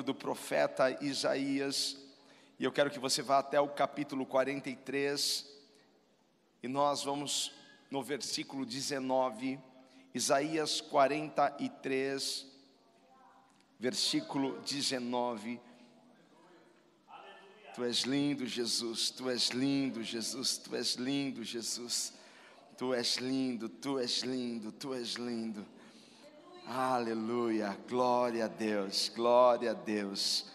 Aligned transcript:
livro 0.00 0.02
do 0.02 0.14
profeta 0.14 0.90
Isaías, 1.04 1.96
e 2.58 2.64
eu 2.64 2.72
quero 2.72 2.90
que 2.90 2.98
você 2.98 3.22
vá 3.22 3.38
até 3.38 3.60
o 3.60 3.68
capítulo 3.68 4.24
43, 4.24 5.46
e 6.62 6.68
nós 6.68 7.02
vamos 7.02 7.52
no 7.90 8.02
versículo 8.02 8.64
19, 8.64 9.60
Isaías 10.14 10.80
43, 10.80 12.46
versículo 13.78 14.58
19. 14.60 15.60
Tu 17.74 17.84
és 17.84 18.00
lindo, 18.02 18.46
Jesus, 18.46 19.10
tu 19.10 19.28
és 19.28 19.50
lindo, 19.50 20.02
Jesus, 20.02 20.56
tu 20.58 20.74
és 20.74 20.94
lindo, 20.94 21.44
Jesus. 21.44 22.12
Tu 22.76 22.94
és 22.94 23.16
lindo, 23.16 23.68
tu 23.68 23.98
és 23.98 24.22
lindo, 24.22 24.72
tu 24.72 24.94
és 24.94 25.14
lindo. 25.16 25.66
Aleluia, 26.72 27.76
glória 27.88 28.44
a 28.44 28.46
Deus, 28.46 29.08
glória 29.08 29.72
a 29.72 29.74
Deus. 29.74 30.46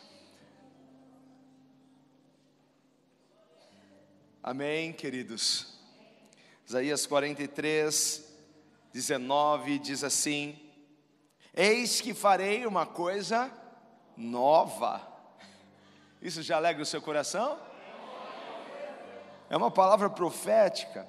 Amém, 4.41 4.93
queridos. 4.93 5.77
Isaías 6.65 7.05
43, 7.05 8.33
19 8.93 9.77
diz 9.77 10.05
assim: 10.05 10.57
Eis 11.53 11.99
que 11.99 12.13
farei 12.13 12.65
uma 12.65 12.85
coisa 12.85 13.51
nova. 14.15 15.05
Isso 16.21 16.41
já 16.41 16.55
alegra 16.55 16.81
o 16.81 16.85
seu 16.85 17.01
coração? 17.01 17.59
É 19.49 19.57
uma 19.57 19.69
palavra 19.69 20.09
profética. 20.09 21.05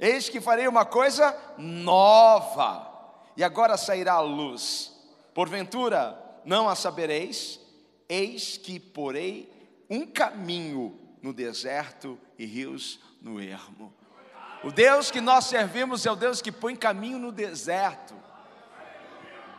Eis 0.00 0.30
que 0.30 0.40
farei 0.40 0.66
uma 0.66 0.86
coisa 0.86 1.38
nova, 1.58 2.95
e 3.36 3.44
agora 3.44 3.76
sairá 3.76 4.14
a 4.14 4.20
luz. 4.20 4.92
Porventura 5.34 6.18
não 6.44 6.68
a 6.68 6.74
sabereis, 6.74 7.60
eis 8.08 8.56
que 8.56 8.80
porei 8.80 9.52
um 9.90 10.06
caminho 10.06 10.98
no 11.20 11.32
deserto 11.32 12.18
e 12.38 12.46
rios 12.46 13.00
no 13.20 13.40
ermo. 13.40 13.92
O 14.64 14.70
Deus 14.70 15.10
que 15.10 15.20
nós 15.20 15.44
servimos 15.44 16.06
é 16.06 16.10
o 16.10 16.16
Deus 16.16 16.40
que 16.40 16.50
põe 16.50 16.74
caminho 16.74 17.18
no 17.18 17.30
deserto. 17.30 18.14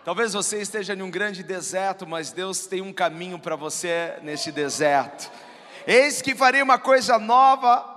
Talvez 0.03 0.34
você 0.34 0.62
esteja 0.62 0.94
em 0.94 1.02
um 1.02 1.12
grande 1.12 1.44
deserto, 1.44 2.08
mas 2.08 2.31
Deus 2.31 2.66
tem 2.66 2.81
um 2.81 2.94
caminho 2.94 3.38
para 3.38 3.56
você 3.58 4.17
neste 4.22 4.52
deserto. 4.52 5.30
Eis 5.86 6.22
que 6.22 6.34
farei 6.34 6.62
uma 6.62 6.80
coisa 6.80 7.19
nova, 7.19 7.94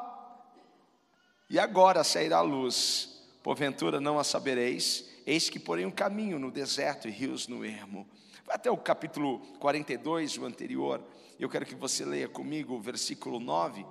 e 1.48 1.58
agora 1.58 2.04
sairá 2.04 2.38
a 2.38 2.42
luz, 2.42 3.08
porventura 3.42 4.00
não 4.00 4.18
a 4.18 4.24
sabereis, 4.24 5.04
eis 5.30 5.48
que 5.48 5.60
porém 5.60 5.86
um 5.86 5.90
caminho 5.92 6.38
no 6.38 6.50
deserto 6.50 7.06
e 7.06 7.10
rios 7.10 7.46
no 7.46 7.64
ermo. 7.64 8.06
Vai 8.44 8.56
até 8.56 8.68
o 8.68 8.76
capítulo 8.76 9.38
42, 9.60 10.38
o 10.38 10.44
anterior, 10.44 11.00
eu 11.38 11.48
quero 11.48 11.64
que 11.64 11.74
você 11.74 12.04
leia 12.04 12.28
comigo 12.28 12.74
o 12.74 12.80
versículo 12.80 13.38
9, 13.38 13.86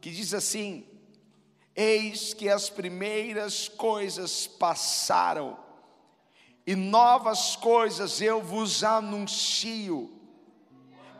que 0.00 0.10
diz 0.10 0.34
assim: 0.34 0.84
Eis 1.74 2.34
que 2.34 2.48
as 2.48 2.68
primeiras 2.68 3.68
coisas 3.68 4.48
passaram, 4.48 5.56
e 6.66 6.74
novas 6.74 7.54
coisas 7.54 8.20
eu 8.20 8.42
vos 8.42 8.82
anuncio, 8.82 10.10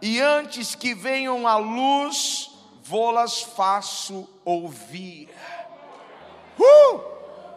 e 0.01 0.21
antes 0.21 0.75
que 0.75 0.93
venham 0.93 1.47
a 1.47 1.57
luz, 1.57 2.51
vou-las 2.83 3.43
faço 3.43 4.29
ouvir. 4.45 5.29
Uh! 6.59 7.01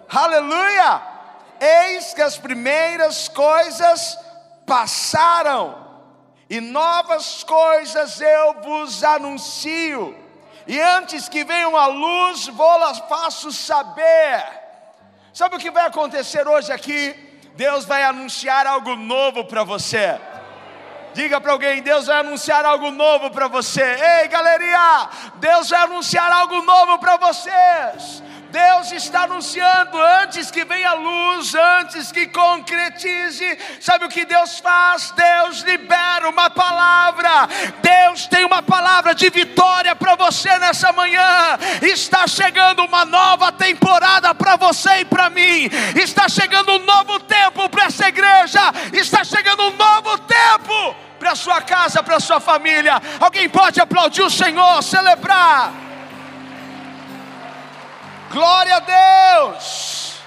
Aleluia! 0.08 1.15
Eis 1.66 2.14
que 2.14 2.22
as 2.22 2.38
primeiras 2.38 3.28
coisas 3.28 4.18
passaram, 4.68 5.84
e 6.50 6.62
novas 6.62 7.44
coisas 7.44 8.22
eu 8.22 8.62
vos 8.62 9.04
anuncio, 9.04 10.16
e 10.68 10.80
antes 10.80 11.28
que 11.28 11.44
venham 11.44 11.76
a 11.76 11.88
luz, 11.88 12.48
vou-las 12.48 13.00
faço 13.10 13.52
saber. 13.52 14.44
Sabe 15.34 15.56
o 15.56 15.60
que 15.60 15.72
vai 15.72 15.86
acontecer 15.86 16.48
hoje 16.48 16.72
aqui? 16.72 17.14
Deus 17.56 17.86
vai 17.86 18.04
anunciar 18.04 18.68
algo 18.68 18.96
novo 18.96 19.46
para 19.46 19.64
você. 19.64 20.20
Diga 21.14 21.40
para 21.40 21.54
alguém: 21.54 21.82
Deus 21.82 22.08
vai 22.08 22.18
anunciar 22.18 22.66
algo 22.66 22.92
novo 22.92 23.32
para 23.32 23.48
você. 23.48 23.82
Ei, 23.82 24.28
galeria, 24.28 25.10
Deus 25.36 25.70
vai 25.70 25.82
anunciar 25.84 26.32
algo 26.32 26.62
novo 26.62 27.00
para 27.00 27.18
vocês. 27.18 28.22
Deus 28.56 28.90
está 28.94 29.24
anunciando 29.24 30.02
antes 30.24 30.50
que 30.50 30.64
venha 30.64 30.92
a 30.92 30.94
luz, 30.94 31.54
antes 31.54 32.10
que 32.10 32.26
concretize. 32.28 33.58
Sabe 33.82 34.06
o 34.06 34.10
que 34.10 34.24
Deus 34.24 34.60
faz? 34.60 35.12
Deus 35.12 35.60
libera 35.60 36.30
uma 36.30 36.50
palavra. 36.50 37.50
Deus 37.82 38.28
tem 38.28 38.46
uma 38.46 38.64
palavra 38.64 39.14
de 39.14 39.30
vitória 39.30 39.94
para 39.94 40.16
você 40.16 40.58
nessa 40.58 40.94
manhã. 40.94 41.58
Está 41.82 42.26
chegando 42.28 42.86
uma 42.86 43.04
nova 43.04 43.52
temporada 43.52 44.34
para 44.34 44.56
você 44.56 45.02
e 45.02 45.06
para 45.06 45.30
mim. 45.30 45.70
Está 45.94 46.30
chegando 46.30 46.72
um 46.72 46.86
novo 46.86 47.20
tempo 47.20 47.68
para 47.68 47.88
essa 47.88 48.08
igreja. 48.08 48.62
Está 48.94 49.26
chegando 49.26 49.64
um 49.64 49.76
novo 49.76 50.18
tempo 50.20 50.96
para 51.20 51.36
sua 51.36 51.60
casa, 51.62 52.02
para 52.02 52.22
sua 52.22 52.40
família. 52.40 53.02
Alguém 53.20 53.50
pode 53.50 53.82
aplaudir 53.82 54.22
o 54.22 54.30
Senhor, 54.30 54.82
celebrar. 54.82 55.74
Glória 58.36 58.76
a 58.76 58.80
Deus! 58.82 60.20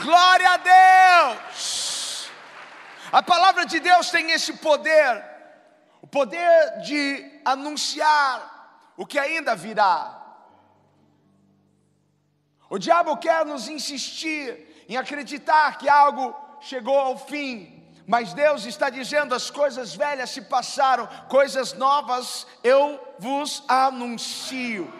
Glória 0.00 0.50
a 0.50 0.56
Deus! 1.36 2.30
A 3.12 3.22
palavra 3.22 3.66
de 3.66 3.78
Deus 3.80 4.10
tem 4.10 4.30
esse 4.30 4.54
poder, 4.54 5.22
o 6.00 6.06
poder 6.06 6.80
de 6.80 7.40
anunciar 7.44 8.92
o 8.96 9.04
que 9.04 9.18
ainda 9.18 9.54
virá. 9.54 10.18
O 12.70 12.78
diabo 12.78 13.18
quer 13.18 13.44
nos 13.44 13.68
insistir 13.68 14.86
em 14.88 14.96
acreditar 14.96 15.76
que 15.76 15.86
algo 15.86 16.34
chegou 16.62 16.98
ao 16.98 17.18
fim, 17.18 17.86
mas 18.06 18.32
Deus 18.32 18.64
está 18.64 18.88
dizendo: 18.88 19.34
as 19.34 19.50
coisas 19.50 19.94
velhas 19.94 20.30
se 20.30 20.40
passaram, 20.40 21.06
coisas 21.28 21.74
novas 21.74 22.46
eu 22.64 22.98
vos 23.18 23.62
anuncio. 23.68 24.90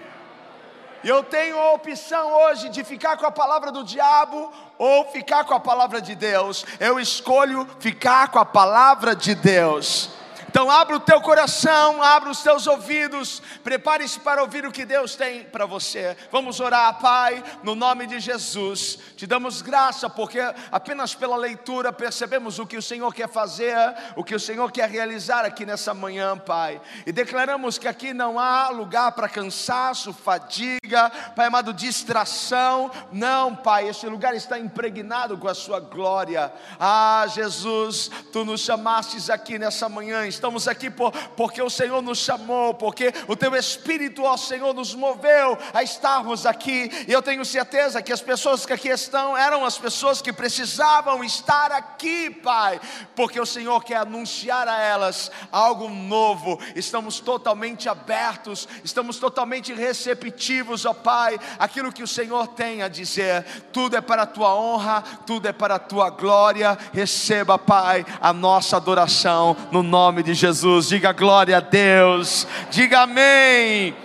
E 1.02 1.08
eu 1.08 1.22
tenho 1.22 1.58
a 1.58 1.72
opção 1.72 2.32
hoje 2.42 2.68
de 2.68 2.82
ficar 2.82 3.16
com 3.16 3.26
a 3.26 3.30
palavra 3.30 3.70
do 3.70 3.84
diabo 3.84 4.52
ou 4.76 5.04
ficar 5.10 5.44
com 5.44 5.54
a 5.54 5.60
palavra 5.60 6.00
de 6.00 6.14
Deus. 6.14 6.66
Eu 6.80 6.98
escolho 6.98 7.66
ficar 7.78 8.28
com 8.28 8.38
a 8.38 8.44
palavra 8.44 9.14
de 9.14 9.34
Deus. 9.34 10.17
Então 10.48 10.70
abra 10.70 10.96
o 10.96 11.00
teu 11.00 11.20
coração, 11.20 12.02
abra 12.02 12.30
os 12.30 12.42
teus 12.42 12.66
ouvidos, 12.66 13.42
prepare-se 13.62 14.18
para 14.18 14.42
ouvir 14.42 14.64
o 14.64 14.72
que 14.72 14.86
Deus 14.86 15.14
tem 15.14 15.44
para 15.44 15.66
você. 15.66 16.16
Vamos 16.32 16.58
orar, 16.58 16.98
Pai, 17.00 17.44
no 17.62 17.74
nome 17.74 18.06
de 18.06 18.18
Jesus. 18.18 18.98
Te 19.14 19.26
damos 19.26 19.60
graça 19.60 20.08
porque 20.08 20.40
apenas 20.72 21.14
pela 21.14 21.36
leitura 21.36 21.92
percebemos 21.92 22.58
o 22.58 22.66
que 22.66 22.78
o 22.78 22.82
Senhor 22.82 23.12
quer 23.14 23.28
fazer, 23.28 23.76
o 24.16 24.24
que 24.24 24.34
o 24.34 24.40
Senhor 24.40 24.72
quer 24.72 24.88
realizar 24.88 25.44
aqui 25.44 25.66
nessa 25.66 25.92
manhã, 25.92 26.36
Pai. 26.38 26.80
E 27.06 27.12
declaramos 27.12 27.76
que 27.76 27.86
aqui 27.86 28.14
não 28.14 28.38
há 28.38 28.70
lugar 28.70 29.12
para 29.12 29.28
cansaço, 29.28 30.14
fadiga, 30.14 31.10
Pai 31.36 31.46
amado, 31.46 31.74
distração. 31.74 32.90
Não, 33.12 33.54
Pai, 33.54 33.88
este 33.88 34.06
lugar 34.06 34.34
está 34.34 34.58
impregnado 34.58 35.36
com 35.36 35.48
a 35.48 35.54
sua 35.54 35.78
glória. 35.78 36.50
Ah, 36.80 37.26
Jesus, 37.28 38.10
tu 38.32 38.46
nos 38.46 38.62
chamastes 38.62 39.28
aqui 39.28 39.58
nessa 39.58 39.88
manhã 39.88 40.26
estamos 40.38 40.68
aqui 40.68 40.88
por, 40.88 41.12
porque 41.36 41.60
o 41.60 41.68
Senhor 41.68 42.00
nos 42.00 42.18
chamou, 42.18 42.72
porque 42.72 43.12
o 43.26 43.36
Teu 43.36 43.54
Espírito, 43.56 44.22
ó 44.22 44.36
Senhor, 44.36 44.72
nos 44.72 44.94
moveu 44.94 45.58
a 45.74 45.82
estarmos 45.82 46.46
aqui. 46.46 46.90
E 47.06 47.12
eu 47.12 47.20
tenho 47.20 47.44
certeza 47.44 48.00
que 48.00 48.12
as 48.12 48.20
pessoas 48.20 48.64
que 48.64 48.72
aqui 48.72 48.88
estão 48.88 49.36
eram 49.36 49.64
as 49.64 49.76
pessoas 49.76 50.22
que 50.22 50.32
precisavam 50.32 51.24
estar 51.24 51.72
aqui, 51.72 52.30
Pai, 52.30 52.80
porque 53.16 53.40
o 53.40 53.46
Senhor 53.46 53.82
quer 53.84 53.96
anunciar 53.96 54.68
a 54.68 54.80
elas 54.80 55.30
algo 55.50 55.88
novo. 55.88 56.58
Estamos 56.76 57.18
totalmente 57.18 57.88
abertos, 57.88 58.68
estamos 58.84 59.18
totalmente 59.18 59.74
receptivos, 59.74 60.86
ó 60.86 60.94
Pai, 60.94 61.38
aquilo 61.58 61.92
que 61.92 62.02
o 62.02 62.08
Senhor 62.08 62.46
tem 62.48 62.82
a 62.82 62.88
dizer. 62.88 63.44
Tudo 63.72 63.96
é 63.96 64.00
para 64.00 64.22
a 64.22 64.26
Tua 64.26 64.54
honra, 64.54 65.02
tudo 65.26 65.48
é 65.48 65.52
para 65.52 65.74
a 65.74 65.78
Tua 65.80 66.10
glória. 66.10 66.78
Receba, 66.92 67.58
Pai, 67.58 68.06
a 68.20 68.32
nossa 68.32 68.76
adoração 68.76 69.56
no 69.72 69.82
nome 69.82 70.22
de 70.22 70.27
de 70.28 70.34
Jesus. 70.34 70.88
Diga 70.88 71.10
glória 71.12 71.56
a 71.56 71.60
Deus. 71.60 72.46
Diga 72.70 73.00
amém. 73.00 73.96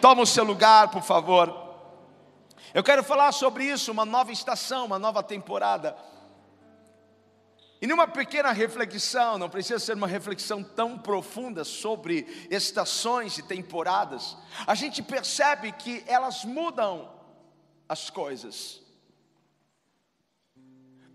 Toma 0.00 0.22
o 0.22 0.26
seu 0.26 0.44
lugar, 0.44 0.88
por 0.88 1.02
favor. 1.02 1.52
Eu 2.72 2.84
quero 2.84 3.02
falar 3.02 3.32
sobre 3.32 3.64
isso, 3.64 3.90
uma 3.90 4.04
nova 4.04 4.30
estação, 4.30 4.86
uma 4.86 4.98
nova 4.98 5.22
temporada. 5.24 5.96
E 7.80 7.86
numa 7.88 8.06
pequena 8.06 8.52
reflexão, 8.52 9.38
não 9.38 9.50
precisa 9.50 9.80
ser 9.80 9.94
uma 9.94 10.06
reflexão 10.06 10.62
tão 10.62 10.96
profunda 10.96 11.64
sobre 11.64 12.46
estações 12.48 13.38
e 13.38 13.42
temporadas, 13.42 14.36
a 14.64 14.76
gente 14.76 15.02
percebe 15.02 15.72
que 15.72 16.04
elas 16.06 16.44
mudam 16.44 17.10
as 17.88 18.08
coisas. 18.08 18.81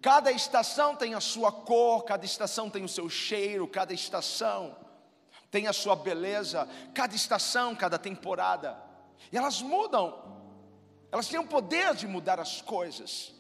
Cada 0.08 0.32
estação 0.32 0.96
tem 0.96 1.16
a 1.16 1.20
sua 1.20 1.52
cor, 1.52 2.06
cada 2.06 2.24
estação 2.24 2.70
tem 2.70 2.82
o 2.82 2.88
seu 2.88 3.10
cheiro, 3.10 3.68
cada 3.68 3.94
estação 3.94 4.74
tem 5.52 5.68
a 5.68 5.74
sua 5.74 5.98
beleza, 5.98 6.66
cada 6.94 7.14
estação, 7.14 7.76
cada 7.76 8.00
temporada. 8.00 8.82
E 9.30 9.38
elas 9.38 9.62
mudam, 9.62 10.18
elas 11.12 11.28
têm 11.28 11.42
o 11.42 11.46
poder 11.46 11.94
de 11.94 12.08
mudar 12.08 12.40
as 12.40 12.62
coisas. 12.62 13.36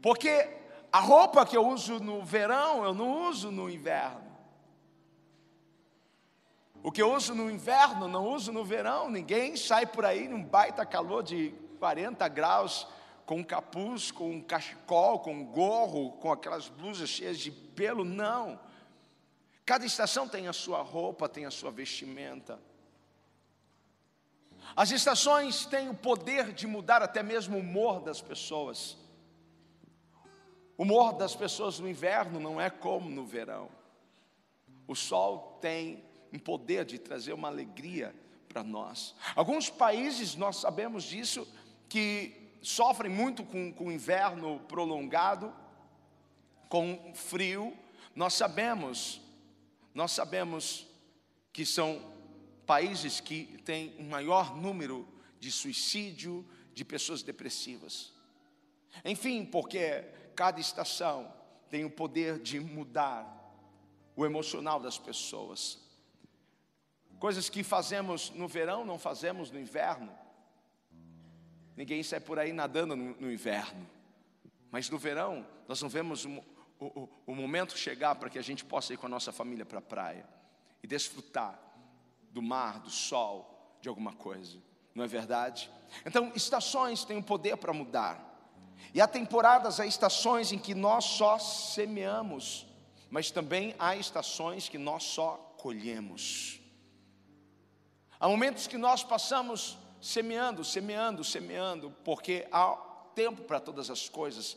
Porque 0.00 0.48
a 0.92 1.00
roupa 1.00 1.44
que 1.44 1.56
eu 1.56 1.66
uso 1.66 1.98
no 1.98 2.24
verão, 2.24 2.84
eu 2.84 2.94
não 2.94 3.28
uso 3.28 3.50
no 3.50 3.68
inverno. 3.68 4.22
O 6.80 6.92
que 6.92 7.02
eu 7.02 7.12
uso 7.12 7.34
no 7.34 7.50
inverno, 7.50 8.06
não 8.06 8.28
uso 8.28 8.52
no 8.52 8.64
verão. 8.64 9.10
Ninguém 9.10 9.56
sai 9.56 9.84
por 9.84 10.04
aí 10.04 10.28
num 10.28 10.44
baita 10.44 10.86
calor 10.86 11.24
de 11.24 11.52
40 11.80 12.28
graus, 12.28 12.86
com 13.26 13.44
capuz, 13.44 14.12
com 14.12 14.30
um 14.30 14.40
cachecol, 14.40 15.18
com 15.18 15.34
um 15.34 15.44
gorro, 15.44 16.12
com 16.12 16.30
aquelas 16.30 16.68
blusas 16.68 17.10
cheias 17.10 17.38
de 17.38 17.50
pelo. 17.50 18.04
Não. 18.04 18.58
Cada 19.66 19.84
estação 19.84 20.28
tem 20.28 20.46
a 20.46 20.52
sua 20.52 20.80
roupa, 20.80 21.28
tem 21.28 21.44
a 21.44 21.50
sua 21.50 21.72
vestimenta. 21.72 22.58
As 24.76 24.92
estações 24.92 25.66
têm 25.66 25.88
o 25.88 25.94
poder 25.94 26.52
de 26.52 26.68
mudar 26.68 27.02
até 27.02 27.20
mesmo 27.22 27.56
o 27.56 27.60
humor 27.60 28.00
das 28.00 28.20
pessoas. 28.20 28.96
O 30.78 30.84
humor 30.84 31.14
das 31.14 31.34
pessoas 31.34 31.80
no 31.80 31.88
inverno 31.88 32.38
não 32.38 32.60
é 32.60 32.70
como 32.70 33.10
no 33.10 33.26
verão. 33.26 33.68
O 34.86 34.94
sol 34.94 35.58
tem 35.60 36.04
um 36.32 36.38
poder 36.38 36.84
de 36.84 36.98
trazer 36.98 37.32
uma 37.32 37.48
alegria 37.48 38.14
para 38.48 38.62
nós. 38.62 39.16
Alguns 39.34 39.68
países, 39.68 40.36
nós 40.36 40.56
sabemos 40.56 41.02
disso, 41.04 41.46
que 41.88 42.45
sofrem 42.60 43.10
muito 43.10 43.44
com, 43.44 43.72
com 43.72 43.86
o 43.86 43.92
inverno 43.92 44.60
prolongado, 44.60 45.54
com 46.68 47.12
frio. 47.14 47.76
Nós 48.14 48.34
sabemos, 48.34 49.20
nós 49.94 50.12
sabemos 50.12 50.86
que 51.52 51.64
são 51.64 52.00
países 52.66 53.20
que 53.20 53.58
têm 53.64 53.94
um 53.98 54.08
maior 54.08 54.56
número 54.56 55.06
de 55.38 55.50
suicídio, 55.52 56.44
de 56.74 56.84
pessoas 56.84 57.22
depressivas. 57.22 58.12
Enfim, 59.04 59.44
porque 59.44 60.04
cada 60.34 60.60
estação 60.60 61.32
tem 61.70 61.84
o 61.84 61.90
poder 61.90 62.38
de 62.38 62.60
mudar 62.60 63.34
o 64.14 64.24
emocional 64.24 64.80
das 64.80 64.98
pessoas. 64.98 65.78
Coisas 67.18 67.48
que 67.48 67.62
fazemos 67.62 68.30
no 68.30 68.48
verão, 68.48 68.84
não 68.84 68.98
fazemos 68.98 69.50
no 69.50 69.58
inverno. 69.58 70.12
Ninguém 71.76 72.02
sai 72.02 72.20
por 72.20 72.38
aí 72.38 72.52
nadando 72.52 72.96
no, 72.96 73.14
no 73.14 73.30
inverno. 73.30 73.86
Mas 74.70 74.88
no 74.88 74.98
verão, 74.98 75.46
nós 75.68 75.80
não 75.82 75.88
vemos 75.88 76.24
o, 76.24 76.42
o, 76.80 77.08
o 77.26 77.34
momento 77.34 77.76
chegar 77.76 78.14
para 78.14 78.30
que 78.30 78.38
a 78.38 78.42
gente 78.42 78.64
possa 78.64 78.94
ir 78.94 78.96
com 78.96 79.06
a 79.06 79.10
nossa 79.10 79.32
família 79.32 79.64
para 79.64 79.78
a 79.78 79.82
praia 79.82 80.26
e 80.82 80.86
desfrutar 80.86 81.58
do 82.30 82.42
mar, 82.42 82.80
do 82.80 82.90
sol, 82.90 83.78
de 83.80 83.88
alguma 83.88 84.12
coisa. 84.12 84.58
Não 84.94 85.04
é 85.04 85.06
verdade? 85.06 85.70
Então, 86.04 86.32
estações 86.34 87.04
têm 87.04 87.18
o 87.18 87.22
poder 87.22 87.56
para 87.56 87.72
mudar. 87.72 88.22
E 88.94 89.00
há 89.00 89.06
temporadas, 89.06 89.78
há 89.78 89.86
estações 89.86 90.52
em 90.52 90.58
que 90.58 90.74
nós 90.74 91.04
só 91.04 91.38
semeamos, 91.38 92.66
mas 93.10 93.30
também 93.30 93.74
há 93.78 93.96
estações 93.96 94.68
que 94.68 94.78
nós 94.78 95.02
só 95.02 95.54
colhemos. 95.58 96.60
Há 98.18 98.28
momentos 98.28 98.66
que 98.66 98.78
nós 98.78 99.04
passamos 99.04 99.78
semeando, 100.00 100.64
semeando, 100.64 101.24
semeando, 101.24 101.90
porque 102.04 102.46
há 102.50 102.76
tempo 103.14 103.42
para 103.42 103.60
todas 103.60 103.90
as 103.90 104.08
coisas. 104.08 104.56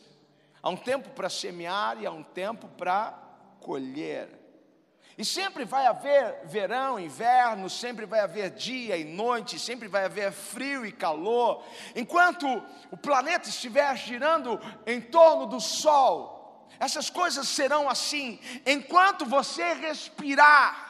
Há 0.62 0.68
um 0.68 0.76
tempo 0.76 1.10
para 1.10 1.30
semear 1.30 2.00
e 2.00 2.06
há 2.06 2.10
um 2.10 2.22
tempo 2.22 2.68
para 2.68 3.18
colher. 3.60 4.38
E 5.16 5.24
sempre 5.24 5.64
vai 5.64 5.86
haver 5.86 6.46
verão, 6.46 6.98
inverno, 6.98 7.68
sempre 7.68 8.06
vai 8.06 8.20
haver 8.20 8.50
dia 8.50 8.96
e 8.96 9.04
noite, 9.04 9.58
sempre 9.58 9.86
vai 9.86 10.04
haver 10.04 10.32
frio 10.32 10.86
e 10.86 10.92
calor. 10.92 11.62
Enquanto 11.94 12.46
o 12.90 12.96
planeta 12.96 13.48
estiver 13.48 13.94
girando 13.96 14.58
em 14.86 15.00
torno 15.00 15.46
do 15.46 15.60
Sol, 15.60 16.68
essas 16.78 17.10
coisas 17.10 17.48
serão 17.48 17.88
assim. 17.90 18.40
Enquanto 18.64 19.26
você 19.26 19.74
respirar, 19.74 20.89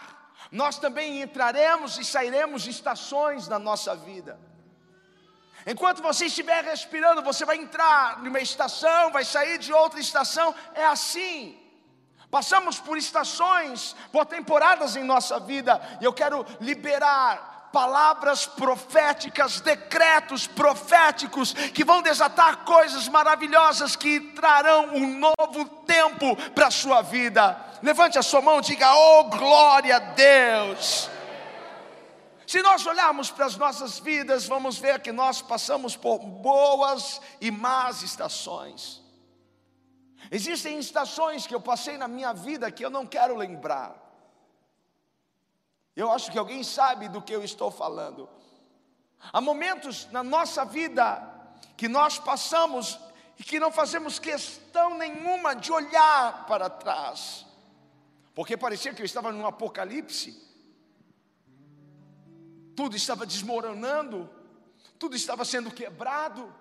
nós 0.51 0.79
também 0.79 1.23
entraremos 1.23 1.99
e 1.99 2.05
sairemos 2.05 2.63
de 2.63 2.71
estações 2.71 3.47
na 3.47 3.59
nossa 3.59 3.95
vida. 3.95 4.39
Enquanto 5.67 6.03
você 6.03 6.27
estiver 6.27 6.65
respirando, 6.65 7.23
você 7.23 7.45
vai 7.45 7.57
entrar 7.57 8.23
numa 8.23 8.41
estação, 8.41 9.13
vai 9.13 9.25
sair 9.25 9.59
de 9.59 9.73
outra 9.73 10.01
estação, 10.01 10.55
é 10.75 10.85
assim. 10.85 11.57
Passamos 12.31 12.79
por 12.79 12.97
estações, 12.97 13.95
por 14.11 14.25
temporadas 14.25 14.97
em 14.97 15.05
nossa 15.05 15.39
vida, 15.39 15.81
e 16.01 16.05
eu 16.05 16.13
quero 16.13 16.47
liberar 16.61 17.51
palavras 17.73 18.47
proféticas, 18.47 19.61
decretos 19.61 20.47
proféticos 20.47 21.53
que 21.53 21.85
vão 21.85 22.03
desatar 22.03 22.65
coisas 22.65 23.09
maravilhosas 23.09 23.97
que 23.97 24.21
trarão 24.21 24.95
um 24.95 25.19
novo 25.19 25.65
tempo 25.87 26.37
para 26.53 26.69
a 26.69 26.71
sua 26.71 27.03
vida. 27.03 27.57
Levante 27.83 28.19
a 28.19 28.23
sua 28.23 28.41
mão 28.41 28.59
e 28.59 28.63
diga: 28.63 28.95
Oh, 28.95 29.25
glória 29.25 29.97
a 29.97 29.99
Deus! 29.99 31.09
Se 32.47 32.61
nós 32.63 32.85
olharmos 32.85 33.31
para 33.31 33.47
as 33.47 33.57
nossas 33.57 34.01
vidas, 34.01 34.45
vamos 34.45 34.77
ver 34.77 34.99
que 35.01 35.13
nós 35.13 35.41
passamos 35.41 35.95
por 35.95 36.19
boas 36.19 37.21
e 37.41 37.49
más 37.49 38.03
estações. 38.03 39.01
Existem 40.33 40.77
estações 40.79 41.47
que 41.47 41.55
eu 41.55 41.61
passei 41.61 41.97
na 41.97 42.09
minha 42.09 42.33
vida 42.33 42.71
que 42.71 42.85
eu 42.85 42.91
não 42.91 43.07
quero 43.07 43.37
lembrar. 43.37 44.10
Eu 45.95 46.11
acho 46.11 46.31
que 46.31 46.39
alguém 46.39 46.63
sabe 46.63 47.09
do 47.09 47.21
que 47.21 47.35
eu 47.35 47.43
estou 47.43 47.71
falando. 47.71 48.29
Há 49.33 49.41
momentos 49.41 50.09
na 50.11 50.23
nossa 50.23 50.65
vida 50.65 51.29
que 51.77 51.89
nós 51.89 52.19
passamos 52.19 52.99
e 53.39 53.43
que 53.43 53.59
não 53.59 53.73
fazemos 53.73 54.19
questão 54.19 54.97
nenhuma 54.97 55.55
de 55.55 55.73
olhar 55.73 56.47
para 56.47 56.69
trás, 56.69 57.47
porque 58.35 58.57
parecia 58.57 58.93
que 58.93 59.03
eu 59.03 59.07
estava 59.07 59.33
num 59.33 59.47
apocalipse, 59.47 60.39
tudo 62.77 62.97
estava 62.97 63.27
desmoronando, 63.27 64.29
tudo 64.99 65.17
estava 65.17 65.45
sendo 65.45 65.71
quebrado, 65.71 66.55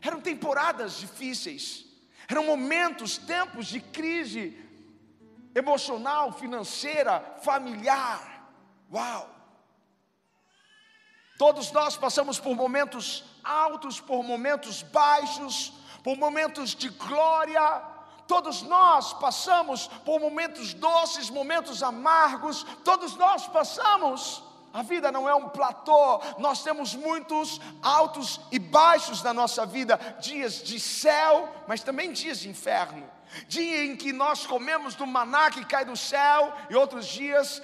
eram 0.00 0.20
temporadas 0.20 0.94
difíceis, 0.98 1.84
eram 2.28 2.44
momentos, 2.44 3.18
tempos 3.18 3.66
de 3.66 3.80
crise 3.80 4.67
emocional, 5.58 6.32
financeira, 6.32 7.20
familiar. 7.42 8.50
Uau! 8.92 9.28
Todos 11.38 11.70
nós 11.70 11.96
passamos 11.96 12.40
por 12.40 12.54
momentos 12.54 13.24
altos, 13.44 14.00
por 14.00 14.24
momentos 14.24 14.82
baixos, 14.82 15.72
por 16.02 16.16
momentos 16.16 16.74
de 16.74 16.88
glória. 16.88 17.82
Todos 18.26 18.62
nós 18.62 19.12
passamos 19.14 19.86
por 20.04 20.20
momentos 20.20 20.74
doces, 20.74 21.30
momentos 21.30 21.82
amargos. 21.82 22.64
Todos 22.84 23.14
nós 23.16 23.46
passamos. 23.46 24.42
A 24.72 24.82
vida 24.82 25.10
não 25.10 25.28
é 25.28 25.34
um 25.34 25.48
platô, 25.48 26.20
nós 26.38 26.62
temos 26.62 26.94
muitos 26.94 27.58
altos 27.82 28.38
e 28.52 28.58
baixos 28.58 29.22
na 29.22 29.32
nossa 29.32 29.64
vida, 29.64 29.96
dias 30.20 30.62
de 30.62 30.78
céu, 30.78 31.48
mas 31.66 31.82
também 31.82 32.12
dias 32.12 32.40
de 32.40 32.50
inferno. 32.50 33.17
Dia 33.46 33.84
em 33.84 33.96
que 33.96 34.12
nós 34.12 34.46
comemos 34.46 34.94
do 34.94 35.06
maná 35.06 35.50
que 35.50 35.64
cai 35.64 35.84
do 35.84 35.96
céu, 35.96 36.52
e 36.70 36.74
outros 36.74 37.06
dias 37.06 37.62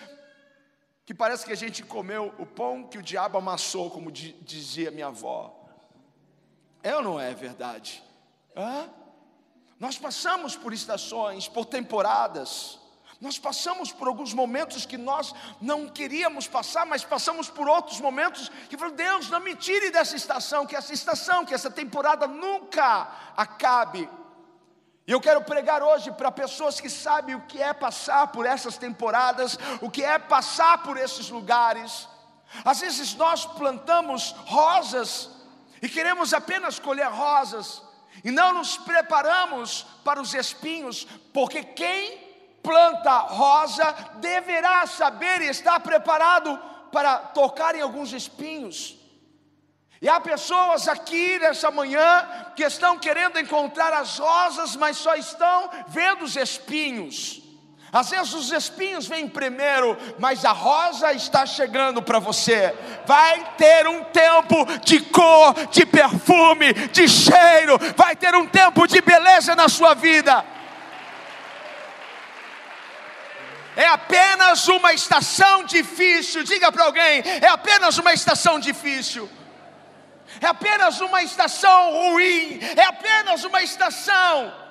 que 1.05 1.13
parece 1.13 1.45
que 1.45 1.53
a 1.53 1.57
gente 1.57 1.83
comeu 1.83 2.35
o 2.39 2.47
pão 2.47 2.85
que 2.85 2.99
o 2.99 3.03
diabo 3.03 3.37
amassou, 3.37 3.91
como 3.91 4.11
dizia 4.11 4.91
minha 4.91 5.09
avó. 5.09 5.55
É 6.83 6.95
ou 6.97 7.03
não 7.03 7.21
é 7.21 7.35
verdade? 7.35 8.03
Hã? 8.57 8.89
Nós 9.79 9.99
passamos 9.99 10.57
por 10.57 10.73
estações, 10.73 11.49
por 11.49 11.67
temporadas. 11.67 12.79
Nós 13.21 13.39
passamos 13.39 13.93
por 13.93 14.09
alguns 14.09 14.33
momentos 14.33 14.85
que 14.85 14.97
nós 14.97 15.35
não 15.61 15.89
queríamos 15.89 16.47
passar, 16.47 16.85
mas 16.85 17.05
passamos 17.05 17.49
por 17.49 17.69
outros 17.69 18.01
momentos 18.01 18.51
que 18.69 18.77
falamos, 18.77 18.97
Deus, 18.97 19.31
não 19.31 19.41
me 19.41 19.55
tire 19.55 19.91
dessa 19.91 20.17
estação, 20.17 20.67
que 20.67 20.77
essa 20.77 20.93
estação, 20.93 21.45
que 21.45 21.55
essa 21.55 21.71
temporada 21.71 22.27
nunca 22.27 23.33
acabe. 23.37 24.09
E 25.07 25.13
eu 25.13 25.21
quero 25.21 25.43
pregar 25.43 25.83
hoje 25.83 26.11
para 26.13 26.33
pessoas 26.33 26.81
que 26.81 26.89
sabem 26.89 27.35
o 27.35 27.43
que 27.43 27.61
é 27.63 27.73
passar 27.75 28.29
por 28.29 28.47
essas 28.47 28.79
temporadas, 28.79 29.59
o 29.83 29.91
que 29.91 30.03
é 30.03 30.19
passar 30.19 30.83
por 30.83 30.97
esses 30.97 31.29
lugares. 31.29 32.09
Às 32.65 32.81
vezes 32.81 33.15
nós 33.15 33.45
plantamos 33.45 34.35
rosas 34.47 35.29
e 35.83 35.89
queremos 35.89 36.33
apenas 36.33 36.79
colher 36.79 37.09
rosas, 37.09 37.83
e 38.25 38.31
não 38.31 38.55
nos 38.55 38.79
preparamos 38.79 39.85
para 40.03 40.21
os 40.21 40.33
espinhos, 40.33 41.07
porque 41.33 41.63
quem 41.63 42.25
planta 42.63 43.19
rosa 43.19 43.93
deverá 44.15 44.87
saber 44.87 45.43
e 45.43 45.49
estar 45.49 45.79
preparado 45.81 46.59
para 46.91 47.19
tocar 47.19 47.75
em 47.75 47.83
alguns 47.83 48.13
espinhos. 48.15 48.97
E 50.03 50.09
há 50.09 50.21
pessoas 50.21 50.87
aqui 50.89 51.39
nessa 51.39 51.71
manhã 51.71 52.27
que 52.55 52.63
estão 52.63 52.99
querendo 52.99 53.39
encontrar 53.39 53.93
as 53.93 54.19
rosas, 54.19 54.77
mas 54.77 54.97
só 54.97 55.15
estão 55.15 55.71
vendo 55.89 56.25
os 56.25 56.37
espinhos. 56.37 57.43
Às 57.95 58.11
vezes 58.11 58.35
os 58.35 58.51
espinhos 58.51 59.07
vêm 59.07 59.29
primeiro, 59.29 59.97
mas 60.19 60.45
a 60.45 60.51
rosa 60.51 61.13
está 61.13 61.47
chegando 61.47 62.03
para 62.03 62.19
você. 62.19 62.75
Vai 63.07 63.55
ter 63.57 63.87
um 63.87 64.03
tempo 64.03 64.67
de 64.85 64.99
cor, 64.99 65.55
de 65.71 65.87
perfume, 65.87 66.73
de 66.91 67.09
cheiro, 67.09 67.79
vai 67.97 68.17
ter 68.17 68.35
um 68.35 68.49
tempo 68.49 68.85
de 68.89 69.01
beleza 69.01 69.55
na 69.55 69.69
sua 69.69 69.95
vida. 69.95 70.45
É 73.77 73.87
apenas 73.87 74.67
uma 74.67 74.93
estação 74.93 75.65
difícil, 75.65 76.43
diga 76.43 76.73
para 76.73 76.87
alguém: 76.87 77.23
é 77.41 77.47
apenas 77.47 77.97
uma 77.97 78.13
estação 78.13 78.59
difícil, 78.59 79.31
é 80.41 80.47
apenas 80.47 81.01
uma 81.01 81.23
estação 81.23 81.93
ruim, 81.93 82.59
é 82.77 82.85
apenas 82.85 83.45
uma 83.45 83.63
estação 83.63 84.65